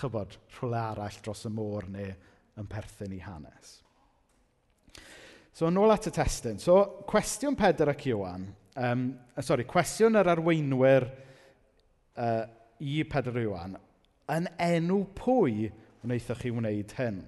chybod, 0.00 0.34
rhywle 0.56 0.82
arall 0.82 1.22
dros 1.22 1.46
y 1.48 1.52
môr 1.52 1.86
neu 1.92 2.14
yn 2.56 2.70
perthyn 2.70 3.14
i 3.16 3.22
hanes. 3.22 3.76
So, 5.56 5.70
nôl 5.72 5.88
at 5.88 6.04
y 6.04 6.12
testyn. 6.12 6.58
So, 6.60 7.04
cwestiwn 7.08 7.54
Pedr 7.56 7.88
ac 7.88 8.02
Iwan, 8.10 8.42
um, 8.76 9.06
sorry, 9.40 9.64
cwestiwn 9.64 10.20
yr 10.20 10.28
arweinwyr 10.34 11.06
uh, 12.20 12.42
i 12.84 12.98
Pedr 13.08 13.40
Iwan, 13.40 13.78
yn 14.36 14.50
enw 14.60 15.00
pwy 15.16 15.70
wnaethoch 16.04 16.44
chi 16.44 16.52
wneud 16.52 16.92
hyn? 16.98 17.22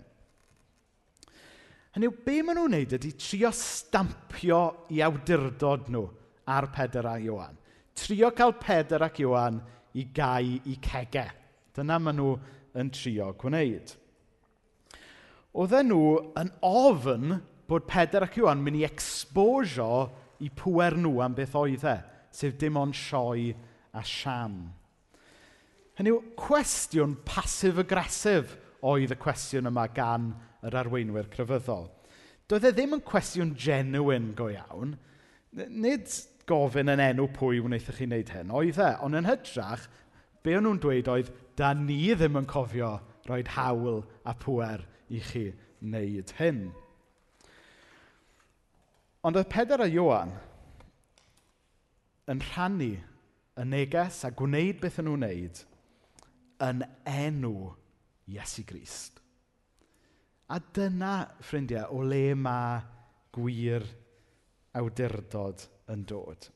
Hynny 1.97 2.11
yw, 2.11 2.21
be 2.29 2.37
maen 2.45 2.61
nhw'n 2.61 2.69
wneud 2.75 2.95
ydy 2.99 3.15
trio 3.17 3.55
stampio 3.57 4.63
i 4.93 5.01
awdurdod 5.09 5.89
nhw 5.89 6.05
ar 6.53 6.69
Pedr 6.77 7.09
a 7.09 7.17
Iwan. 7.25 7.57
Trio 7.97 8.35
cael 8.37 8.59
Pedr 8.61 9.09
ac 9.09 9.25
Iwan 9.25 9.65
i 9.97 10.05
gau 10.13 10.53
i 10.69 10.81
cegau. 10.85 11.33
Dyna 11.73 11.97
maen 11.97 12.21
nhw 12.21 12.37
yn 12.77 12.93
trio 12.93 13.33
gwneud. 13.41 13.97
Oedden 15.57 15.95
nhw 15.95 16.19
yn 16.45 16.59
ofn 16.61 17.39
bod 17.69 17.87
Pedr 17.89 18.25
ac 18.25 18.39
Iwan 18.41 18.63
mynd 18.65 18.81
i 18.81 18.87
exposio 18.87 20.09
i 20.45 20.49
pwer 20.55 20.97
nhw 20.97 21.19
am 21.25 21.35
beth 21.37 21.57
oedd 21.59 21.85
e, 21.89 21.97
sef 22.33 22.57
dim 22.61 22.79
ond 22.81 22.97
sioe 22.97 23.53
a 23.93 24.05
siam. 24.07 24.61
Hynny 25.99 26.15
yw, 26.15 26.23
cwestiwn 26.39 27.17
pasif-agresif 27.27 28.55
oedd 28.87 29.13
y 29.13 29.19
cwestiwn 29.19 29.69
yma 29.69 29.89
gan 29.95 30.31
yr 30.65 30.79
arweinwyr 30.81 31.29
crefyddol. 31.33 31.89
Doedd 32.49 32.69
e 32.71 32.73
ddim 32.73 32.97
yn 32.97 33.05
cwestiwn 33.05 33.53
genuine 33.59 34.33
go 34.39 34.49
iawn. 34.53 34.95
Nid 35.53 36.07
gofyn 36.49 36.93
yn 36.95 37.03
enw 37.03 37.29
pwy 37.35 37.61
wnaethoch 37.61 37.99
chi 37.99 38.07
wneud 38.09 38.33
hyn, 38.33 38.53
oedd 38.55 38.79
e. 38.81 38.93
Ond 39.05 39.19
yn 39.19 39.29
hytrach, 39.29 39.89
be 40.47 40.55
o'n 40.57 40.65
nhw'n 40.65 40.81
dweud 40.81 41.11
oedd, 41.13 41.33
da 41.59 41.75
ni 41.77 42.01
ddim 42.15 42.39
yn 42.41 42.49
cofio 42.49 42.95
roed 43.29 43.51
hawl 43.59 44.05
a 44.25 44.37
pwer 44.39 44.87
i 45.13 45.21
chi 45.21 45.49
wneud 45.83 46.33
hyn. 46.39 46.69
Ond 49.29 49.37
oedd 49.37 49.51
Pedr 49.53 49.83
a 49.85 49.87
Iwan 49.93 50.31
yn 52.33 52.39
rhannu 52.41 52.95
y 53.61 53.65
neges 53.69 54.23
a 54.25 54.31
gwneud 54.33 54.79
beth 54.81 54.97
yn 55.03 55.11
nhw'n 55.11 55.27
wneud 55.27 55.59
yn 56.65 56.81
enw 57.13 57.53
Iesu 58.33 58.65
Grist. 58.71 59.21
A 60.49 60.57
dyna, 60.73 61.27
ffrindiau, 61.45 61.93
o 61.93 62.01
le 62.09 62.33
mae 62.41 62.81
gwir 63.37 63.85
awdurdod 64.81 65.67
yn 65.93 66.07
dod. 66.09 66.49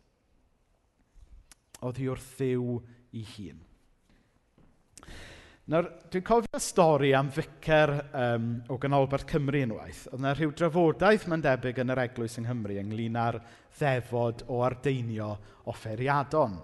Oedd 1.85 2.01
hi 2.01 2.09
wrth 2.09 2.31
ddiw 2.39 2.79
i 3.21 3.27
hun. 3.35 3.61
Nawr, 5.71 5.87
dwi'n 6.11 6.25
cofio 6.27 6.59
stori 6.59 7.13
am 7.15 7.29
ficer 7.31 7.93
um, 8.19 8.47
o 8.75 8.81
Ganolbarth 8.83 9.29
Cymru 9.31 9.61
unwaith. 9.63 10.09
Oedd 10.09 10.19
yna 10.19 10.33
rhyw 10.35 10.51
drafodaeth 10.59 11.29
mae'n 11.31 11.45
debyg 11.45 11.77
yn 11.79 11.95
yr 11.95 12.01
eglwys 12.03 12.35
yng 12.41 12.49
Nghymru 12.49 12.81
ynglyn 12.81 13.19
â'r 13.23 13.39
ddefod 13.79 14.43
o 14.51 14.59
ardeinio 14.67 15.29
offeriadon. 15.71 16.57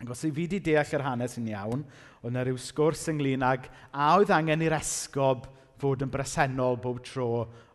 Ac 0.00 0.14
os 0.14 0.24
i 0.24 0.30
fi 0.30 0.46
wedi 0.46 0.62
deall 0.64 0.96
yr 0.96 1.04
hanes 1.04 1.36
yn 1.42 1.50
iawn, 1.52 1.84
oedd 2.22 2.32
yna 2.32 2.46
rhyw 2.48 2.62
sgwrs 2.70 3.04
ynglyn 3.12 3.44
ag 3.44 3.68
a 3.92 4.08
oedd 4.16 4.32
angen 4.32 4.64
i'r 4.64 4.78
esgob 4.78 5.44
fod 5.84 6.08
yn 6.08 6.16
bresennol 6.16 6.80
bob 6.80 7.04
tro 7.04 7.28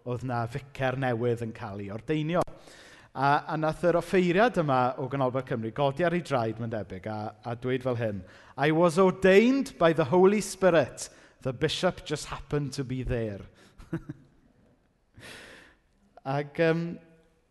oedd 0.10 0.26
yna 0.26 0.42
ficer 0.50 0.98
newydd 1.06 1.46
yn 1.46 1.54
cael 1.54 1.86
ei 1.86 1.94
ordeinio. 1.94 2.42
A, 3.18 3.30
a 3.50 3.56
nath 3.58 3.82
yr 3.88 3.98
offeiriad 3.98 4.60
yma 4.62 4.94
o 5.02 5.08
Ganolfan 5.10 5.46
Cymru 5.48 5.72
godi 5.74 6.06
ar 6.06 6.14
ei 6.14 6.22
draed, 6.22 6.60
mae'n 6.62 6.70
debyg, 6.70 7.08
a, 7.10 7.34
a 7.50 7.56
dweud 7.58 7.82
fel 7.82 7.98
hyn. 7.98 8.20
I 8.54 8.70
was 8.78 9.00
ordained 9.02 9.74
by 9.80 9.90
the 9.94 10.06
Holy 10.12 10.42
Spirit. 10.42 11.10
The 11.42 11.54
bishop 11.54 12.06
just 12.06 12.28
happened 12.28 12.74
to 12.74 12.84
be 12.84 13.02
there. 13.02 13.42
Ac, 16.38 16.60
um, 16.62 17.00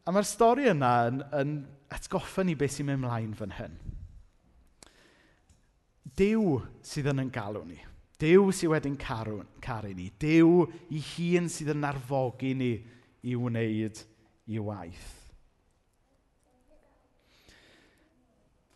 a 0.07 0.15
mae'r 0.15 0.29
stori 0.29 0.71
yna 0.71 0.93
yn, 1.09 1.21
yn 1.35 1.53
atgoffa 1.97 2.47
ni 2.47 2.55
beth 2.55 2.77
sy'n 2.77 2.87
mynd 2.87 3.01
ymlaen 3.01 3.35
fan 3.35 3.59
hyn. 3.59 3.77
Dyw 6.17 6.61
sydd 6.87 7.11
yn 7.11 7.27
yn 7.27 7.35
galw 7.35 7.67
ni. 7.67 7.83
Dyw 8.23 8.49
sydd 8.55 8.71
wedi'n 8.77 8.97
caru, 9.01 9.41
caru 9.65 9.91
ni. 9.97 10.13
Dyw 10.15 10.63
i 10.95 11.03
hun 11.11 11.51
sydd 11.51 11.75
yn 11.75 11.83
narfogi 11.83 12.55
ni 12.55 12.73
i 13.27 13.35
wneud 13.35 14.07
i 14.47 14.63
waith. 14.63 15.26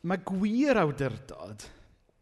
mae 0.07 0.23
gwir 0.25 0.81
awdurdod, 0.81 1.67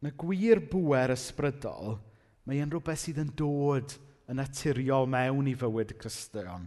mae 0.02 0.14
gwir 0.18 0.62
bwer 0.70 1.14
ysbrydol, 1.14 1.98
mae 2.46 2.62
e'n 2.62 2.72
rhywbeth 2.72 3.04
sydd 3.04 3.20
yn 3.22 3.34
dod 3.38 3.94
yn 4.28 4.40
naturiol 4.40 5.08
mewn 5.10 5.50
i 5.50 5.54
fywyd 5.58 5.94
Cristion 6.00 6.66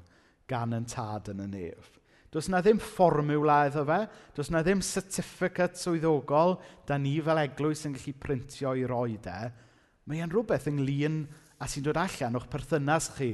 gan 0.50 0.76
yn 0.76 0.88
tad 0.90 1.32
yn 1.34 1.44
y 1.46 1.50
nef. 1.52 1.90
Does 2.32 2.48
na 2.48 2.62
ddim 2.64 2.80
fformiwla 2.80 3.66
iddo 3.68 3.84
fe, 3.88 4.00
does 4.36 4.52
na 4.54 4.62
ddim 4.64 4.80
certificate 4.86 5.80
swyddogol 5.80 6.56
da 6.88 6.96
ni 6.98 7.18
fel 7.24 7.42
eglwys 7.42 7.84
yn 7.90 7.98
gallu 7.98 8.14
printio 8.24 8.72
i 8.80 8.86
roi 8.88 9.18
de. 9.20 9.40
Mae 10.08 10.24
e'n 10.24 10.32
rhywbeth 10.32 10.70
ynglyn 10.72 11.26
a 11.60 11.68
sy'n 11.68 11.84
dod 11.86 12.00
allan 12.00 12.40
o'ch 12.40 12.48
perthynas 12.52 13.10
chi 13.18 13.34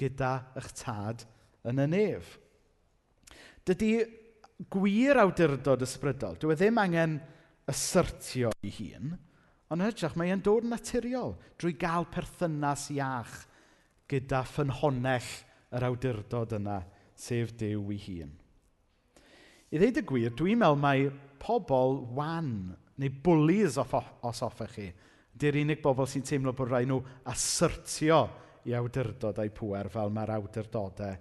gyda 0.00 0.32
eich 0.56 0.70
tad 0.80 1.26
yn 1.68 1.84
y 1.84 1.86
nef. 1.92 2.32
Dydy 3.68 3.92
gwir 4.68 5.20
awdurdod 5.22 5.84
ysbrydol, 5.86 6.36
dwi 6.40 6.54
e 6.54 6.58
ddim 6.58 6.80
angen 6.82 7.18
ysyrtio 7.70 8.50
ei 8.64 8.72
hun, 8.76 9.14
ond 9.70 9.84
hytrach 9.86 10.16
mae 10.18 10.32
e'n 10.34 10.42
dod 10.44 10.66
yn 10.66 10.74
naturiol 10.74 11.36
drwy 11.60 11.76
gael 11.80 12.08
perthynas 12.12 12.88
iach 12.92 13.36
gyda 14.10 14.42
ffynhonell 14.48 15.30
yr 15.76 15.86
awdurdod 15.86 16.56
yna, 16.58 16.80
sef 17.14 17.54
Dyw 17.60 17.92
ei 17.94 18.00
hun. 18.06 18.32
I 19.70 19.78
ddeud 19.78 20.00
y 20.00 20.04
gwir, 20.06 20.32
dwi'n 20.34 20.58
meddwl 20.58 20.80
mae 20.82 21.06
pobl 21.40 22.00
wan 22.16 22.50
neu 23.00 23.12
bwlis 23.24 23.78
os 23.80 24.42
hoffech 24.42 24.74
chi, 24.74 24.88
di'r 25.40 25.60
unig 25.62 25.80
bobl 25.84 26.08
sy'n 26.10 26.26
teimlo 26.26 26.52
bod 26.56 26.72
rhaid 26.72 26.90
nhw 26.90 26.98
asyrtio 27.30 28.24
i 28.68 28.74
awdurdod 28.76 29.38
a'u 29.40 29.52
pwer 29.56 29.88
fel 29.92 30.12
mae'r 30.12 30.34
awdurdodau 30.36 31.14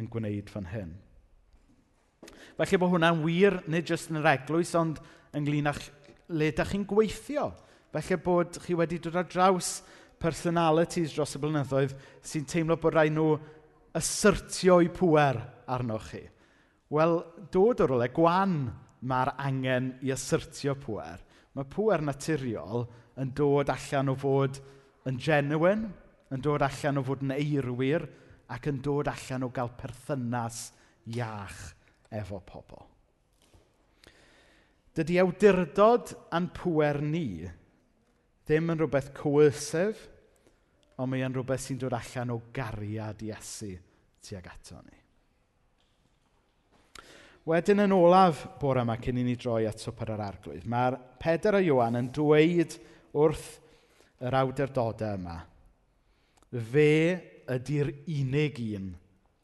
yn 0.00 0.08
gwneud 0.10 0.50
fan 0.50 0.70
hyn. 0.72 0.96
Felly 2.60 2.76
bod 2.76 2.90
hwnna'n 2.92 3.22
wir, 3.24 3.54
nid 3.72 3.88
jyst 3.88 4.10
yn 4.12 4.18
yr 4.20 4.26
eglwys, 4.34 4.74
ond 4.76 4.98
ynglyn 5.32 5.70
â 5.70 5.72
le 6.36 6.50
da 6.52 6.66
chi'n 6.68 6.82
gweithio. 6.84 7.46
Felly 7.94 8.18
bod 8.20 8.58
chi 8.60 8.76
wedi 8.76 8.98
dod 9.00 9.16
ar 9.16 9.30
draws 9.32 9.78
personalities 10.20 11.14
dros 11.14 11.32
y 11.38 11.40
blynyddoedd 11.40 11.94
sy'n 12.20 12.44
teimlo 12.44 12.76
bod 12.82 12.98
rhaid 12.98 13.16
nhw 13.16 13.38
asyrtio'u 13.96 14.92
pwer 14.92 15.40
arnoch 15.72 16.10
chi. 16.10 16.22
Wel, 16.92 17.16
dod 17.48 17.80
o'r 17.80 17.96
ole, 17.96 18.10
gwan 18.12 18.60
mae'r 19.08 19.32
angen 19.40 19.94
i 20.04 20.12
asyrtio 20.12 20.76
pwer. 20.84 21.24
Mae 21.56 21.64
pwer 21.64 22.04
naturiol 22.04 22.84
yn 23.24 23.32
dod 23.40 23.72
allan 23.72 24.12
o 24.12 24.20
fod 24.20 24.60
yn 25.08 25.16
genuine, 25.16 25.88
yn 26.28 26.44
dod 26.44 26.68
allan 26.68 27.00
o 27.00 27.08
fod 27.08 27.24
yn 27.24 27.38
eirwyr, 27.40 28.04
ac 28.52 28.68
yn 28.68 28.84
dod 28.84 29.08
allan 29.08 29.48
o 29.48 29.54
gael 29.54 29.72
perthynas 29.80 30.66
iach 31.08 31.70
efo 32.10 32.40
pobl. 32.46 32.86
Dydy 34.96 35.20
awdurdod 35.22 36.14
a'n 36.34 36.48
pwer 36.54 36.98
ni 37.04 37.46
ddim 38.44 38.72
yn 38.72 38.80
rhywbeth 38.80 39.12
coercif, 39.14 40.08
ond 40.98 41.12
mae 41.12 41.22
e'n 41.22 41.36
rhywbeth 41.36 41.62
sy'n 41.62 41.78
dod 41.78 41.94
allan 41.94 42.34
o 42.34 42.40
gariad 42.54 43.22
Iesu 43.22 43.70
tuag 44.26 44.48
ato 44.50 44.80
ni. 44.82 44.98
Wedyn 47.48 47.86
yn 47.86 47.94
olaf 47.94 48.42
bore 48.60 48.82
yma 48.84 48.98
cyn 49.00 49.22
i 49.22 49.24
ni 49.24 49.36
droi 49.38 49.64
at 49.70 49.80
swper 49.80 50.12
yr 50.16 50.24
arglwydd, 50.26 50.66
mae'r 50.68 50.98
Peder 51.22 51.56
a 51.56 51.62
Iwan 51.64 51.96
yn 52.02 52.10
dweud 52.14 52.76
wrth 53.16 53.48
yr 54.20 54.36
awdurdodau 54.42 55.16
yma, 55.16 55.38
fe 56.50 56.92
ydy'r 57.50 57.94
unig 58.18 58.60
un 58.76 58.90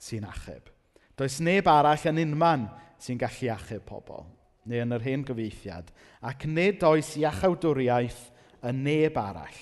sy'n 0.03 0.27
achub. 0.29 0.76
Does 1.17 1.39
neb 1.41 1.69
arall 1.73 2.09
yn 2.11 2.21
unman 2.27 2.67
sy'n 3.01 3.21
gallu 3.21 3.49
achub 3.55 3.85
pobl, 3.89 4.27
neu 4.69 4.83
yn 4.85 4.93
yr 4.93 5.05
hen 5.07 5.25
gyfeithiad, 5.25 5.89
ac 6.29 6.45
nid 6.51 6.85
oes 6.85 7.15
iachawdwriaeth 7.21 8.21
yn 8.69 8.83
neb 8.85 9.17
arall, 9.21 9.61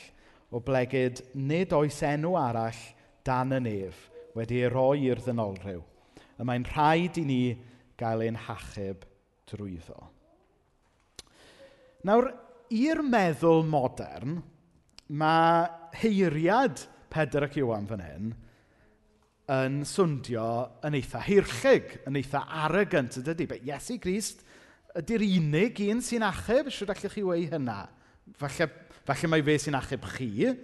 o 0.50 0.58
blegyd 0.62 1.22
nid 1.34 1.74
oes 1.76 2.00
enw 2.06 2.34
arall 2.38 2.80
dan 3.26 3.54
y 3.54 3.60
nef 3.62 4.08
wedi 4.34 4.64
ei 4.64 4.70
roi 4.72 5.06
i'r 5.06 5.22
ddynolrhyw, 5.22 5.82
y 6.38 6.46
mae'n 6.46 6.66
rhaid 6.72 7.22
i 7.22 7.26
ni 7.28 7.42
gael 8.00 8.24
ein 8.26 8.40
hachub 8.48 9.06
drwyddo. 9.50 9.98
Nawr, 12.04 12.32
i'r 12.74 13.00
meddwl 13.06 13.62
modern, 13.68 14.40
mae 15.14 15.68
heiriad 16.00 16.82
Pedr 17.14 17.46
ac 17.46 17.60
Iwan 17.60 17.86
fan 17.86 18.02
hyn 18.02 18.32
yn 19.52 19.82
swndio 19.84 20.46
yn 20.86 20.96
eitha 20.96 21.20
hirchig, 21.26 21.98
yn 22.08 22.16
eitha 22.16 22.44
arrogant, 22.64 23.18
ydy? 23.20 23.46
But 23.50 23.66
Iesu 23.66 23.98
Grist 24.00 24.40
ydy'r 24.96 25.24
unig 25.26 25.82
un 25.90 26.00
sy'n 26.04 26.24
achub, 26.24 26.70
sydd 26.72 26.92
allwch 26.94 27.12
chi 27.12 27.24
wei 27.26 27.48
hynna. 27.50 27.82
Falle, 28.40 28.70
falle 29.04 29.30
mae 29.30 29.44
fe 29.44 29.58
sy'n 29.60 29.76
achub 29.76 30.06
chi, 30.14 30.54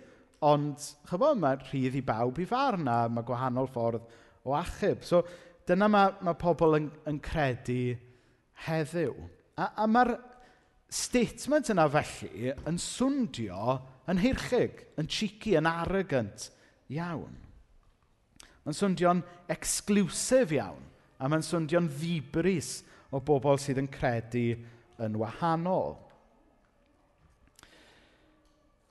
ond 0.46 0.86
chyfo, 1.10 1.34
mae 1.36 1.58
rhydd 1.66 1.98
i 2.00 2.04
bawb 2.06 2.40
i 2.40 2.46
farn 2.48 2.88
a 2.88 3.02
mae 3.12 3.26
gwahanol 3.26 3.68
ffordd 3.68 4.06
o 4.48 4.56
achub. 4.56 5.04
So, 5.04 5.20
dyna 5.68 5.90
mae, 5.90 6.14
mae 6.24 6.38
pobl 6.40 6.78
yn, 6.78 6.88
yn 7.10 7.20
credu 7.22 7.98
heddiw. 8.64 9.14
A, 9.60 9.72
a 9.82 9.88
mae'r 9.90 10.14
statement 10.90 11.68
yna 11.74 11.84
felly 11.92 12.54
yn 12.66 12.80
swndio 12.80 13.76
yn 14.10 14.24
hirchig, 14.24 14.86
yn 14.98 15.10
cheeky, 15.10 15.58
yn 15.60 15.68
arrogant 15.68 16.48
iawn. 16.90 17.36
Mae'n 18.64 18.76
swndio'n 18.76 19.22
exclusif 19.50 20.52
iawn, 20.56 20.82
a 21.20 21.28
mae'n 21.28 21.44
swndio'n 21.44 21.88
ddibris 21.92 22.80
o 23.10 23.20
bobl 23.24 23.58
sydd 23.60 23.80
yn 23.80 23.88
credu 23.90 24.52
yn 25.00 25.18
wahanol. 25.20 25.96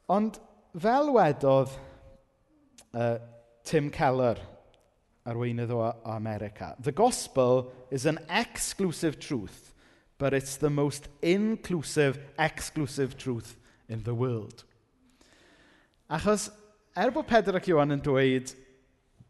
Ond 0.10 0.40
fel 0.74 1.12
wedodd 1.14 1.76
uh, 2.98 3.18
Tim 3.64 3.92
Keller, 3.94 4.40
arweinydd 5.30 5.74
o 5.76 5.84
America, 6.10 6.74
the 6.82 6.92
gospel 6.92 7.70
is 7.92 8.08
an 8.10 8.18
exclusive 8.30 9.20
truth, 9.20 9.74
but 10.18 10.34
it's 10.34 10.58
the 10.58 10.70
most 10.70 11.08
inclusive, 11.22 12.18
exclusive 12.40 13.18
truth 13.18 13.56
in 13.88 14.04
the 14.04 14.16
world. 14.16 14.64
Achos, 16.10 16.50
er 16.98 17.12
bod 17.14 17.28
Pedr 17.30 17.60
ac 17.60 17.70
Iwan 17.70 17.94
yn 17.94 18.02
dweud 18.02 18.50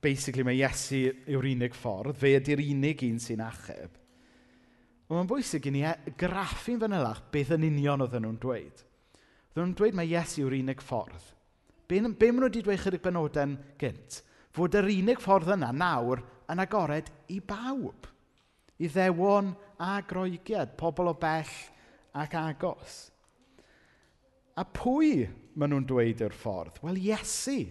basically 0.01 0.45
mae 0.47 0.59
Iesu 0.59 1.01
yw'r 1.29 1.47
unig 1.51 1.75
ffordd, 1.75 2.17
fe 2.17 2.35
ydy'r 2.39 2.62
unig 2.63 3.03
un 3.07 3.19
sy'n 3.21 3.43
achub. 3.43 3.97
Ond 5.09 5.17
mae'n 5.17 5.29
bwysig 5.31 5.65
i 5.65 5.73
ni 5.73 5.83
e- 5.89 6.13
graffu'n 6.19 6.79
fanylach 6.83 7.23
beth 7.33 7.55
yn 7.55 7.65
union 7.65 8.05
oedden 8.05 8.27
nhw'n 8.27 8.39
dweud. 8.41 8.83
Oedden 9.49 9.63
nhw'n 9.63 9.77
dweud 9.79 9.97
mae 9.97 10.12
Iesu 10.12 10.43
yw'r 10.43 10.59
unig 10.59 10.83
ffordd. 10.85 11.31
Be, 11.89 11.97
be 11.97 12.29
maen 12.29 12.43
nhw 12.43 12.49
wedi 12.49 12.62
dweud 12.65 12.83
chydig 12.83 13.01
benodau'n 13.05 13.55
gynt? 13.81 14.19
Fod 14.53 14.77
yr 14.77 14.89
unig 14.93 15.21
ffordd 15.23 15.49
yna 15.55 15.71
nawr 15.73 16.21
yn 16.49 16.62
agored 16.62 17.09
i 17.33 17.39
bawb. 17.41 18.05
I 18.79 18.88
ddewon 18.88 19.51
a 19.81 19.97
groegiad, 20.07 20.75
pobl 20.79 21.09
o 21.12 21.15
bell 21.19 21.55
ac 22.21 22.38
agos. 22.38 22.99
A 24.59 24.63
pwy 24.65 25.25
maen 25.55 25.73
nhw'n 25.73 25.89
dweud 25.89 26.21
yw'r 26.21 26.38
ffordd? 26.38 26.79
Wel, 26.85 27.01
Iesu. 27.09 27.63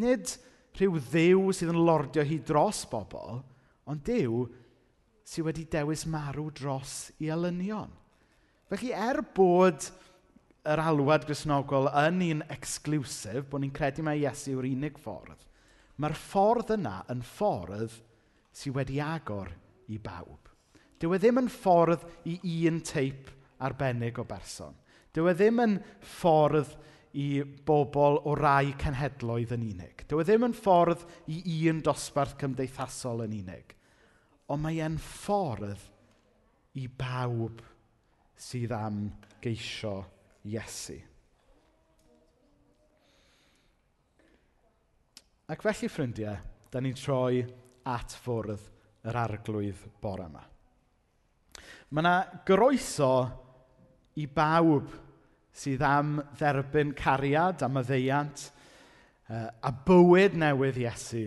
Nid 0.00 0.32
rhyw 0.74 0.98
ddew 1.10 1.52
sydd 1.54 1.72
yn 1.72 1.82
lordio 1.86 2.24
hi 2.26 2.40
dros 2.42 2.82
bobl, 2.90 3.40
ond 3.86 4.02
dew 4.06 4.44
sydd 5.24 5.48
wedi 5.48 5.66
dewis 5.70 6.04
marw 6.10 6.48
dros 6.54 7.12
i 7.22 7.30
elynion. 7.32 7.92
Felly, 8.70 8.90
er 8.90 9.20
bod 9.36 9.86
yr 10.64 10.80
alwad 10.80 11.26
grisnogol 11.28 11.90
yn 12.00 12.22
un 12.30 12.42
exclusif, 12.52 13.44
bod 13.50 13.62
ni'n 13.62 13.74
credu 13.74 14.04
mae 14.04 14.22
Iesu 14.22 14.54
yw'r 14.54 14.70
unig 14.70 14.98
ffordd, 15.00 15.44
mae'r 16.00 16.16
ffordd 16.18 16.74
yna 16.78 16.96
yn 17.12 17.20
ffordd 17.24 18.00
sydd 18.54 18.78
wedi 18.78 19.00
agor 19.04 19.52
i 19.92 20.00
bawb. 20.00 20.50
Dyw 20.98 21.14
e 21.14 21.20
ddim 21.20 21.42
yn 21.42 21.50
ffordd 21.52 22.06
i 22.30 22.56
un 22.70 22.80
teip 22.86 23.28
arbennig 23.64 24.18
o 24.18 24.24
berson. 24.26 24.74
Dyw 25.14 25.28
e 25.30 25.34
ddim 25.36 25.60
yn 25.62 25.78
ffordd 26.16 26.72
i 27.14 27.44
bobl 27.44 28.18
o 28.26 28.34
rai 28.34 28.74
cenhedloedd 28.80 29.54
yn 29.54 29.66
unig. 29.68 30.02
Dyw 30.08 30.22
e 30.22 30.26
ddim 30.26 30.48
yn 30.48 30.56
ffordd 30.58 31.04
i 31.30 31.58
un 31.70 31.82
dosbarth 31.84 32.34
cymdeithasol 32.40 33.24
yn 33.28 33.36
unig, 33.38 33.74
ond 34.50 34.64
mae 34.64 34.80
e'n 34.82 34.98
ffordd 34.98 35.86
i 36.82 36.88
bawb 36.90 37.62
sydd 38.34 38.74
am 38.74 39.06
geisio 39.42 40.00
Iesu. 40.44 40.96
Ac 45.48 45.62
felly, 45.64 45.88
ffrindiau, 45.92 46.36
da 46.72 46.80
ni'n 46.80 46.96
troi 46.98 47.44
at 47.92 48.16
fwrdd 48.24 48.66
yr 49.04 49.18
arglwydd 49.20 49.86
bore 50.02 50.26
yma. 50.26 50.42
Mae 51.94 52.02
yna 52.02 52.14
groeso 52.48 53.10
i 54.20 54.24
bawb 54.26 54.88
sydd 55.54 55.84
am 55.86 56.18
dderbyn 56.34 56.92
cariad 56.98 57.62
a 57.62 57.70
maddeiant 57.70 58.48
uh, 59.30 59.48
a 59.62 59.70
bywyd 59.86 60.34
newydd 60.40 60.80
Iesu 60.82 61.24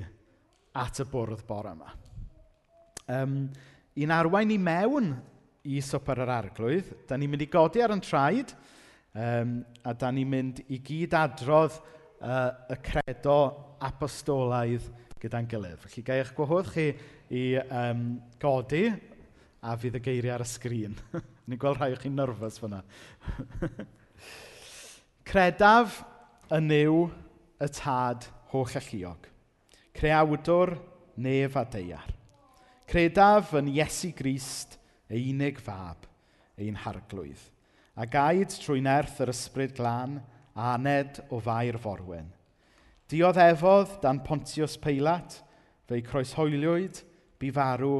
at 0.77 0.99
y 1.01 1.07
bwrdd 1.09 1.45
bore 1.47 1.73
yma. 1.73 1.93
Um, 3.07 3.39
I'n 3.97 4.11
arwain 4.13 4.51
i 4.53 4.59
mewn 4.61 5.15
i 5.65 5.79
swper 5.81 6.19
yr 6.21 6.29
arglwydd, 6.29 6.91
da 7.09 7.17
ni'n 7.17 7.31
mynd 7.31 7.45
i 7.47 7.49
godi 7.49 7.81
ar 7.81 7.95
yn 7.95 8.03
traed 8.03 8.51
um, 9.17 9.55
a 9.81 9.93
da 9.97 10.11
ni'n 10.13 10.29
mynd 10.29 10.61
i 10.69 10.77
gyd 10.85 11.15
adrodd 11.17 11.79
uh, 12.21 12.51
y 12.69 12.77
credo 12.85 13.39
apostolaidd 13.87 14.85
gyda'n 15.17 15.49
gilydd. 15.49 15.81
Felly 15.81 16.05
gael 16.05 16.21
eich 16.21 16.33
gwahodd 16.37 16.69
chi 16.75 16.91
i 17.33 17.43
um, 17.63 18.03
godi 18.37 18.85
a 19.65 19.73
fydd 19.81 19.97
y 19.97 20.03
geiriau 20.05 20.37
ar 20.37 20.45
y 20.45 20.49
sgrin. 20.51 20.93
Ni'n 21.47 21.59
gweld 21.59 21.81
rhai 21.81 21.95
o 21.95 22.01
chi'n 22.03 22.15
nyrfys 22.19 22.61
fyna. 22.61 22.83
Credaf 25.27 26.01
y 26.51 26.59
niw 26.63 27.07
y 27.59 27.67
tad 27.75 28.29
holl 28.53 28.77
alluog. 28.79 29.27
Creawdwr 29.97 30.77
nef 31.17 31.57
a 31.57 31.65
deiar. 31.67 32.13
Credaf 32.87 33.51
yn 33.59 33.67
Iesu 33.73 34.13
Grist, 34.15 34.77
ei 35.11 35.25
unig 35.33 35.59
fab, 35.59 36.05
ein 36.55 36.77
harglwydd. 36.85 37.41
A 37.97 38.05
gaid 38.07 38.53
trwy 38.53 38.79
nerth 38.85 39.19
yr 39.23 39.33
ysbryd 39.33 39.73
glân, 39.75 40.21
aned 40.55 41.19
o 41.33 41.41
fair 41.43 41.77
forwen. 41.81 42.29
Diodd 43.11 43.39
efodd 43.41 43.97
dan 44.03 44.21
Pontius 44.23 44.77
Peilat, 44.79 45.41
fe'i 45.87 46.03
croeshoeliwyd, 46.05 47.01
bu 47.39 47.51
farw 47.55 47.93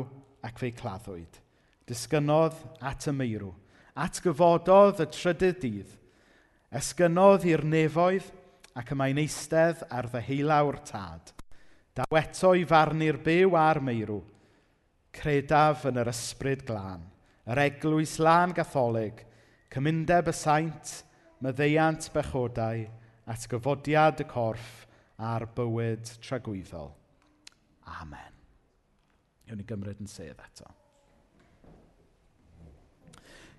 ac 0.46 0.60
fe'i 0.62 0.74
claddwyd. 0.76 1.42
Disgynodd 1.88 2.58
at 2.84 3.08
y 3.08 3.14
meirw, 3.16 3.54
at 3.96 4.20
gyfododd 4.24 5.04
y 5.04 5.08
trydydd 5.12 5.62
dydd, 5.64 5.94
Esgynodd 6.76 7.46
i'r 7.48 7.64
nefoedd 7.64 8.28
ac 8.78 8.92
y 8.92 8.98
mae'n 9.00 9.22
eistedd 9.22 9.86
ar 9.88 10.10
ddeheulawr 10.12 10.82
tad. 10.88 11.32
Daw 11.96 12.18
eto 12.20 12.52
i 12.54 12.66
farnu'r 12.68 13.22
byw 13.24 13.56
a'r 13.58 13.80
meirw, 13.82 14.20
credaf 15.16 15.88
yn 15.90 16.02
yr 16.04 16.12
ysbryd 16.12 16.66
glân, 16.68 17.06
yr 17.48 17.62
eglwys 17.64 18.18
lan 18.22 18.54
gatholig, 18.54 19.24
cymundeb 19.74 20.30
y 20.30 20.36
saint, 20.36 20.92
myddeiant 21.42 22.10
bechodau, 22.14 22.84
atgyfodiad 23.32 24.22
y 24.22 24.28
corff 24.30 24.84
a'r 25.18 25.48
bywyd 25.56 26.12
tragwyddol. 26.22 26.92
Amen. 27.98 28.36
Yw'n 29.48 29.62
ni 29.62 29.66
gymryd 29.66 30.04
yn 30.04 30.12
sedd 30.12 30.44
eto. 30.44 30.68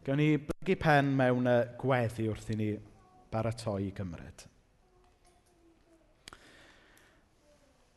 Gawn 0.04 0.20
ni 0.20 0.36
blygu 0.40 0.76
pen 0.80 1.10
mewn 1.16 1.48
y 1.48 1.56
gweddi 1.80 2.28
wrth 2.30 2.52
i 2.52 2.58
ni 2.60 2.70
baratoi 3.32 3.88
i 3.88 3.94
gymryd. 3.94 4.46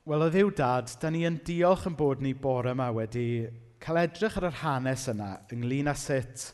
Wel, 0.10 0.24
o 0.26 0.30
ddiw 0.34 0.50
dad, 0.58 0.90
da 0.98 1.12
ni 1.14 1.22
yn 1.30 1.38
diolch 1.46 1.86
yn 1.86 1.98
bod 1.98 2.24
ni 2.26 2.34
bore 2.34 2.74
yma 2.74 2.88
wedi 2.96 3.46
cael 3.82 4.00
edrych 4.02 4.40
ar 4.40 4.48
yr 4.50 4.58
hanes 4.64 5.06
yna 5.12 5.36
ynglyn 5.54 5.92
â 5.92 5.94
sut 5.98 6.48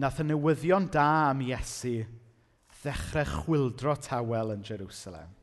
nath 0.00 0.22
y 0.22 0.26
newyddion 0.30 0.88
da 0.92 1.06
am 1.28 1.42
Iesu 1.44 1.98
ddechrau 2.80 3.28
chwildro 3.28 3.94
tawel 4.00 4.54
yn 4.54 4.64
Jerusalem. 4.64 5.36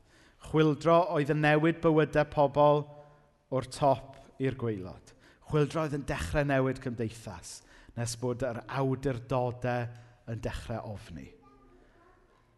Chwildro 0.48 0.98
oedd 1.14 1.30
yn 1.34 1.42
newid 1.44 1.78
bywydau 1.84 2.26
pobl 2.32 2.84
o'r 3.54 3.70
top 3.70 4.16
i'r 4.42 4.58
gweilod. 4.58 5.14
Chwildro 5.48 5.84
oedd 5.84 5.96
yn 5.98 6.06
dechrau 6.08 6.46
newid 6.48 6.82
cymdeithas 6.82 7.60
nes 7.98 8.18
bod 8.18 8.42
yr 8.46 8.64
awdurdodau 8.66 9.86
yn 10.30 10.42
dechrau 10.42 10.94
ofni 10.94 11.28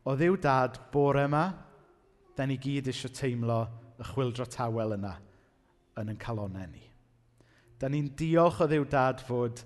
o 0.04 0.14
ddiw 0.16 0.36
dad 0.40 0.78
bore 0.92 1.26
yma, 1.28 1.44
da 2.36 2.46
ni 2.48 2.56
gyd 2.60 2.88
eisiau 2.88 3.12
teimlo 3.12 3.60
y 4.00 4.06
chwildro 4.12 4.46
tawel 4.48 4.96
yna 4.96 5.12
yn 6.00 6.12
yn 6.14 6.20
calonau 6.20 6.68
ni. 6.70 6.86
Da 7.80 7.88
ni'n 7.88 8.12
diolch 8.16 8.62
o 8.64 8.68
ddiw 8.70 8.86
dad 8.88 9.20
fod 9.26 9.60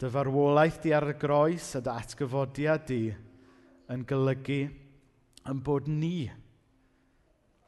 dy 0.00 0.10
farwolaeth 0.14 0.80
di 0.84 0.94
ar 0.96 1.10
y 1.12 1.16
groes 1.20 1.74
a 1.76 1.82
dy 1.84 1.92
atgyfodiad 1.92 2.84
di 2.88 3.02
yn 3.92 4.04
golygu 4.08 4.60
yn 5.48 5.62
bod 5.64 5.88
ni 5.92 6.28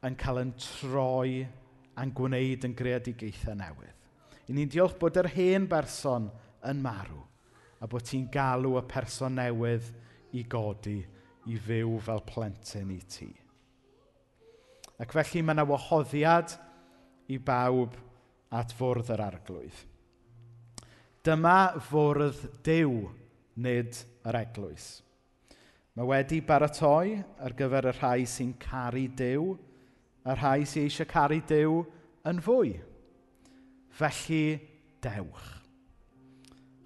yn 0.05 0.17
cael 0.17 0.41
yn 0.41 0.53
troi 0.57 1.41
a'n 2.01 2.13
gwneud 2.17 2.65
yn 2.65 2.77
greadigaethau 2.77 3.57
newydd. 3.57 3.97
I 4.49 4.55
ni'n 4.57 4.71
diolch 4.73 4.97
bod 4.99 5.19
yr 5.21 5.29
hen 5.35 5.67
berson 5.69 6.31
yn 6.67 6.81
marw 6.81 7.21
a 7.81 7.89
bod 7.89 8.05
ti'n 8.09 8.25
galw 8.33 8.79
y 8.79 8.85
person 8.89 9.37
newydd 9.37 9.89
i 10.37 10.43
godi 10.49 10.99
i 11.49 11.57
fyw 11.57 11.97
fel 12.05 12.21
plentyn 12.27 12.91
i 12.93 12.99
ti. 13.09 13.31
Ac 15.01 15.15
felly 15.17 15.41
mae 15.41 15.55
yna 15.55 15.65
wahoddiad 15.65 16.53
i 17.33 17.39
bawb 17.41 17.95
at 18.53 18.73
fwrdd 18.77 19.09
yr 19.15 19.23
arglwydd. 19.25 19.79
Dyma 21.25 21.77
fwrdd 21.87 22.43
dew 22.65 23.07
nid 23.61 23.97
yr 24.27 24.37
eglwys. 24.41 24.89
Mae 25.97 26.07
wedi 26.07 26.39
baratoi 26.45 27.17
ar 27.43 27.55
gyfer 27.57 27.89
y 27.89 27.93
rhai 27.97 28.27
sy'n 28.29 28.53
caru 28.61 29.07
dew, 29.17 29.55
y 30.23 30.35
rhai 30.37 30.65
sy'n 30.69 30.87
eisiau 30.87 31.09
caru 31.09 31.41
dew 31.49 31.81
yn 32.29 32.39
fwy. 32.45 32.75
Felly, 33.99 34.45
dewch. 35.03 35.47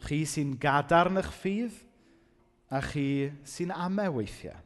Chi 0.06 0.24
sy'n 0.30 0.56
gadarn 0.62 1.20
eich 1.22 1.32
ffydd, 1.42 1.78
a 2.70 2.82
chi 2.82 3.32
sy'n 3.46 3.74
amau 3.76 4.18
weithiau. 4.20 4.58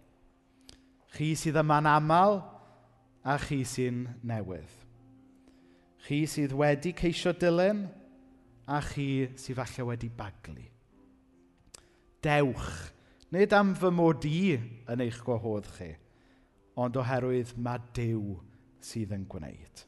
Chi 1.15 1.33
sydd 1.37 1.57
yma'n 1.59 1.89
aml 1.89 2.39
a 3.25 3.35
chi 3.41 3.63
sy'n 3.67 4.05
newydd. 4.23 4.75
Chi 6.05 6.23
sydd 6.29 6.53
wedi 6.57 6.93
ceisio 6.95 7.33
dilyn 7.35 7.83
a 8.69 8.79
chi 8.85 9.29
sydd 9.35 9.57
falle 9.59 9.87
wedi 9.89 10.09
baglu. 10.13 10.65
Dewch, 12.23 12.69
nid 13.31 13.53
am 13.55 13.73
fy 13.79 13.91
mod 13.95 14.25
i 14.27 14.57
yn 14.91 15.03
eich 15.03 15.19
gwahodd 15.25 15.67
chi, 15.77 15.93
ond 16.79 16.97
oherwydd 16.99 17.55
mae 17.59 17.81
Dyw 17.95 18.35
sydd 18.83 19.13
yn 19.15 19.25
gwneud. 19.29 19.83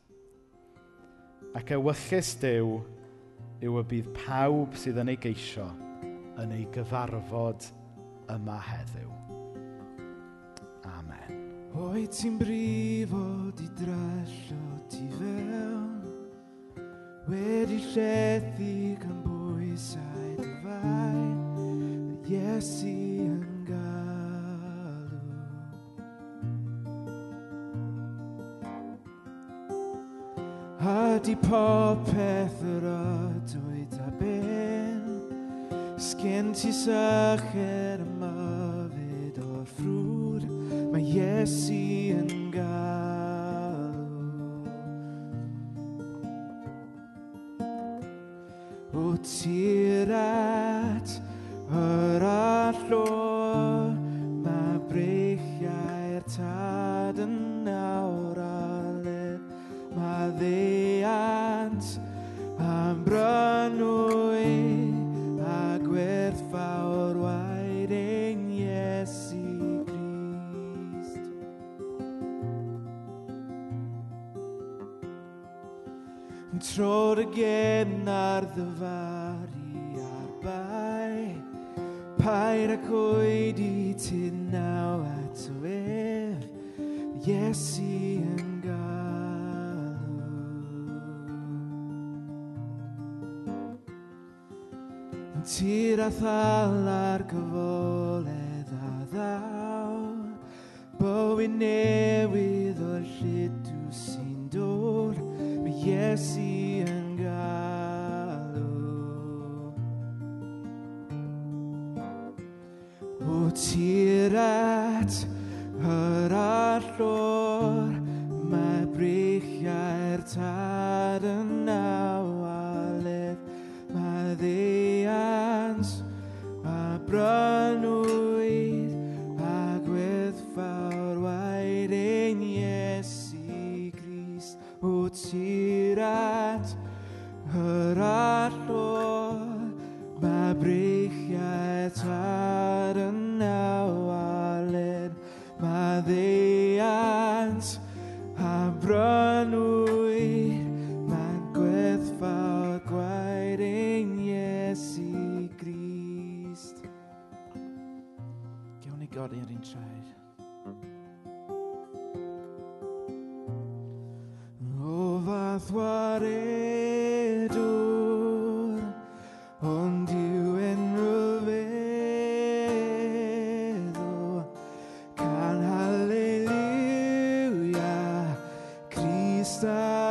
Ac 1.58 1.74
ewyllus 1.76 2.34
Dyw 2.42 2.80
yw 3.62 3.78
y 3.82 3.84
bydd 3.92 4.10
pawb 4.16 4.76
sydd 4.80 5.00
yn 5.04 5.12
ei 5.14 5.20
geisio 5.22 5.68
yn 6.42 6.56
ei 6.56 6.66
gyfarfod 6.74 7.68
yma 8.36 8.60
heddiw. 8.70 9.12
Amen. 10.98 11.32
Oed 11.72 12.12
ti'n 12.12 12.36
brifo 12.40 13.52
di 13.56 13.68
drallo 13.80 14.66
ti 14.92 15.06
fewn 15.16 16.04
Wedi 17.32 17.80
llethu 17.94 18.98
gan 19.00 19.22
bwysau 19.24 20.36
dy 20.42 20.52
fain 20.64 21.38
Iesu 22.28 22.92
yn 23.24 23.46
galw 23.70 25.16
A 30.84 31.20
di 31.24 31.36
popeth 31.40 32.60
yr 32.76 32.88
oed 32.92 33.31
Skinti 36.02 36.72
sacher 36.74 38.00
mavet 38.20 39.38
ar 39.38 39.66
frur 39.76 40.42
ma 40.92 41.00
Jesi 41.14 42.10
en 42.20 42.32
gal. 42.56 44.02
O 49.04 49.06
tira 49.32 50.31
See. 106.18 106.71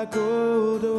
I 0.00 0.06
go 0.06 0.89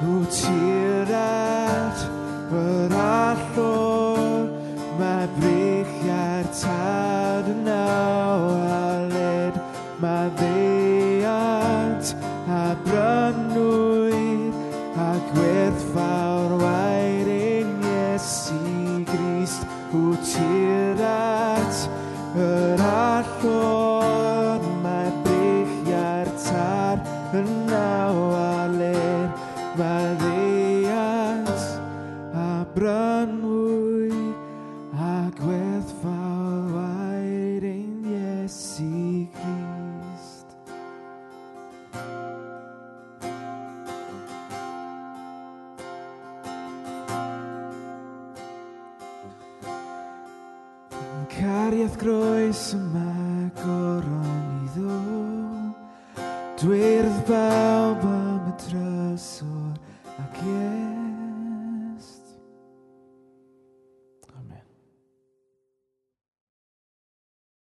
who 0.00 0.24
teared 0.26 1.10
at, 1.10 2.50
but 2.50 2.92
I 2.92 3.34
thought. 3.54 3.75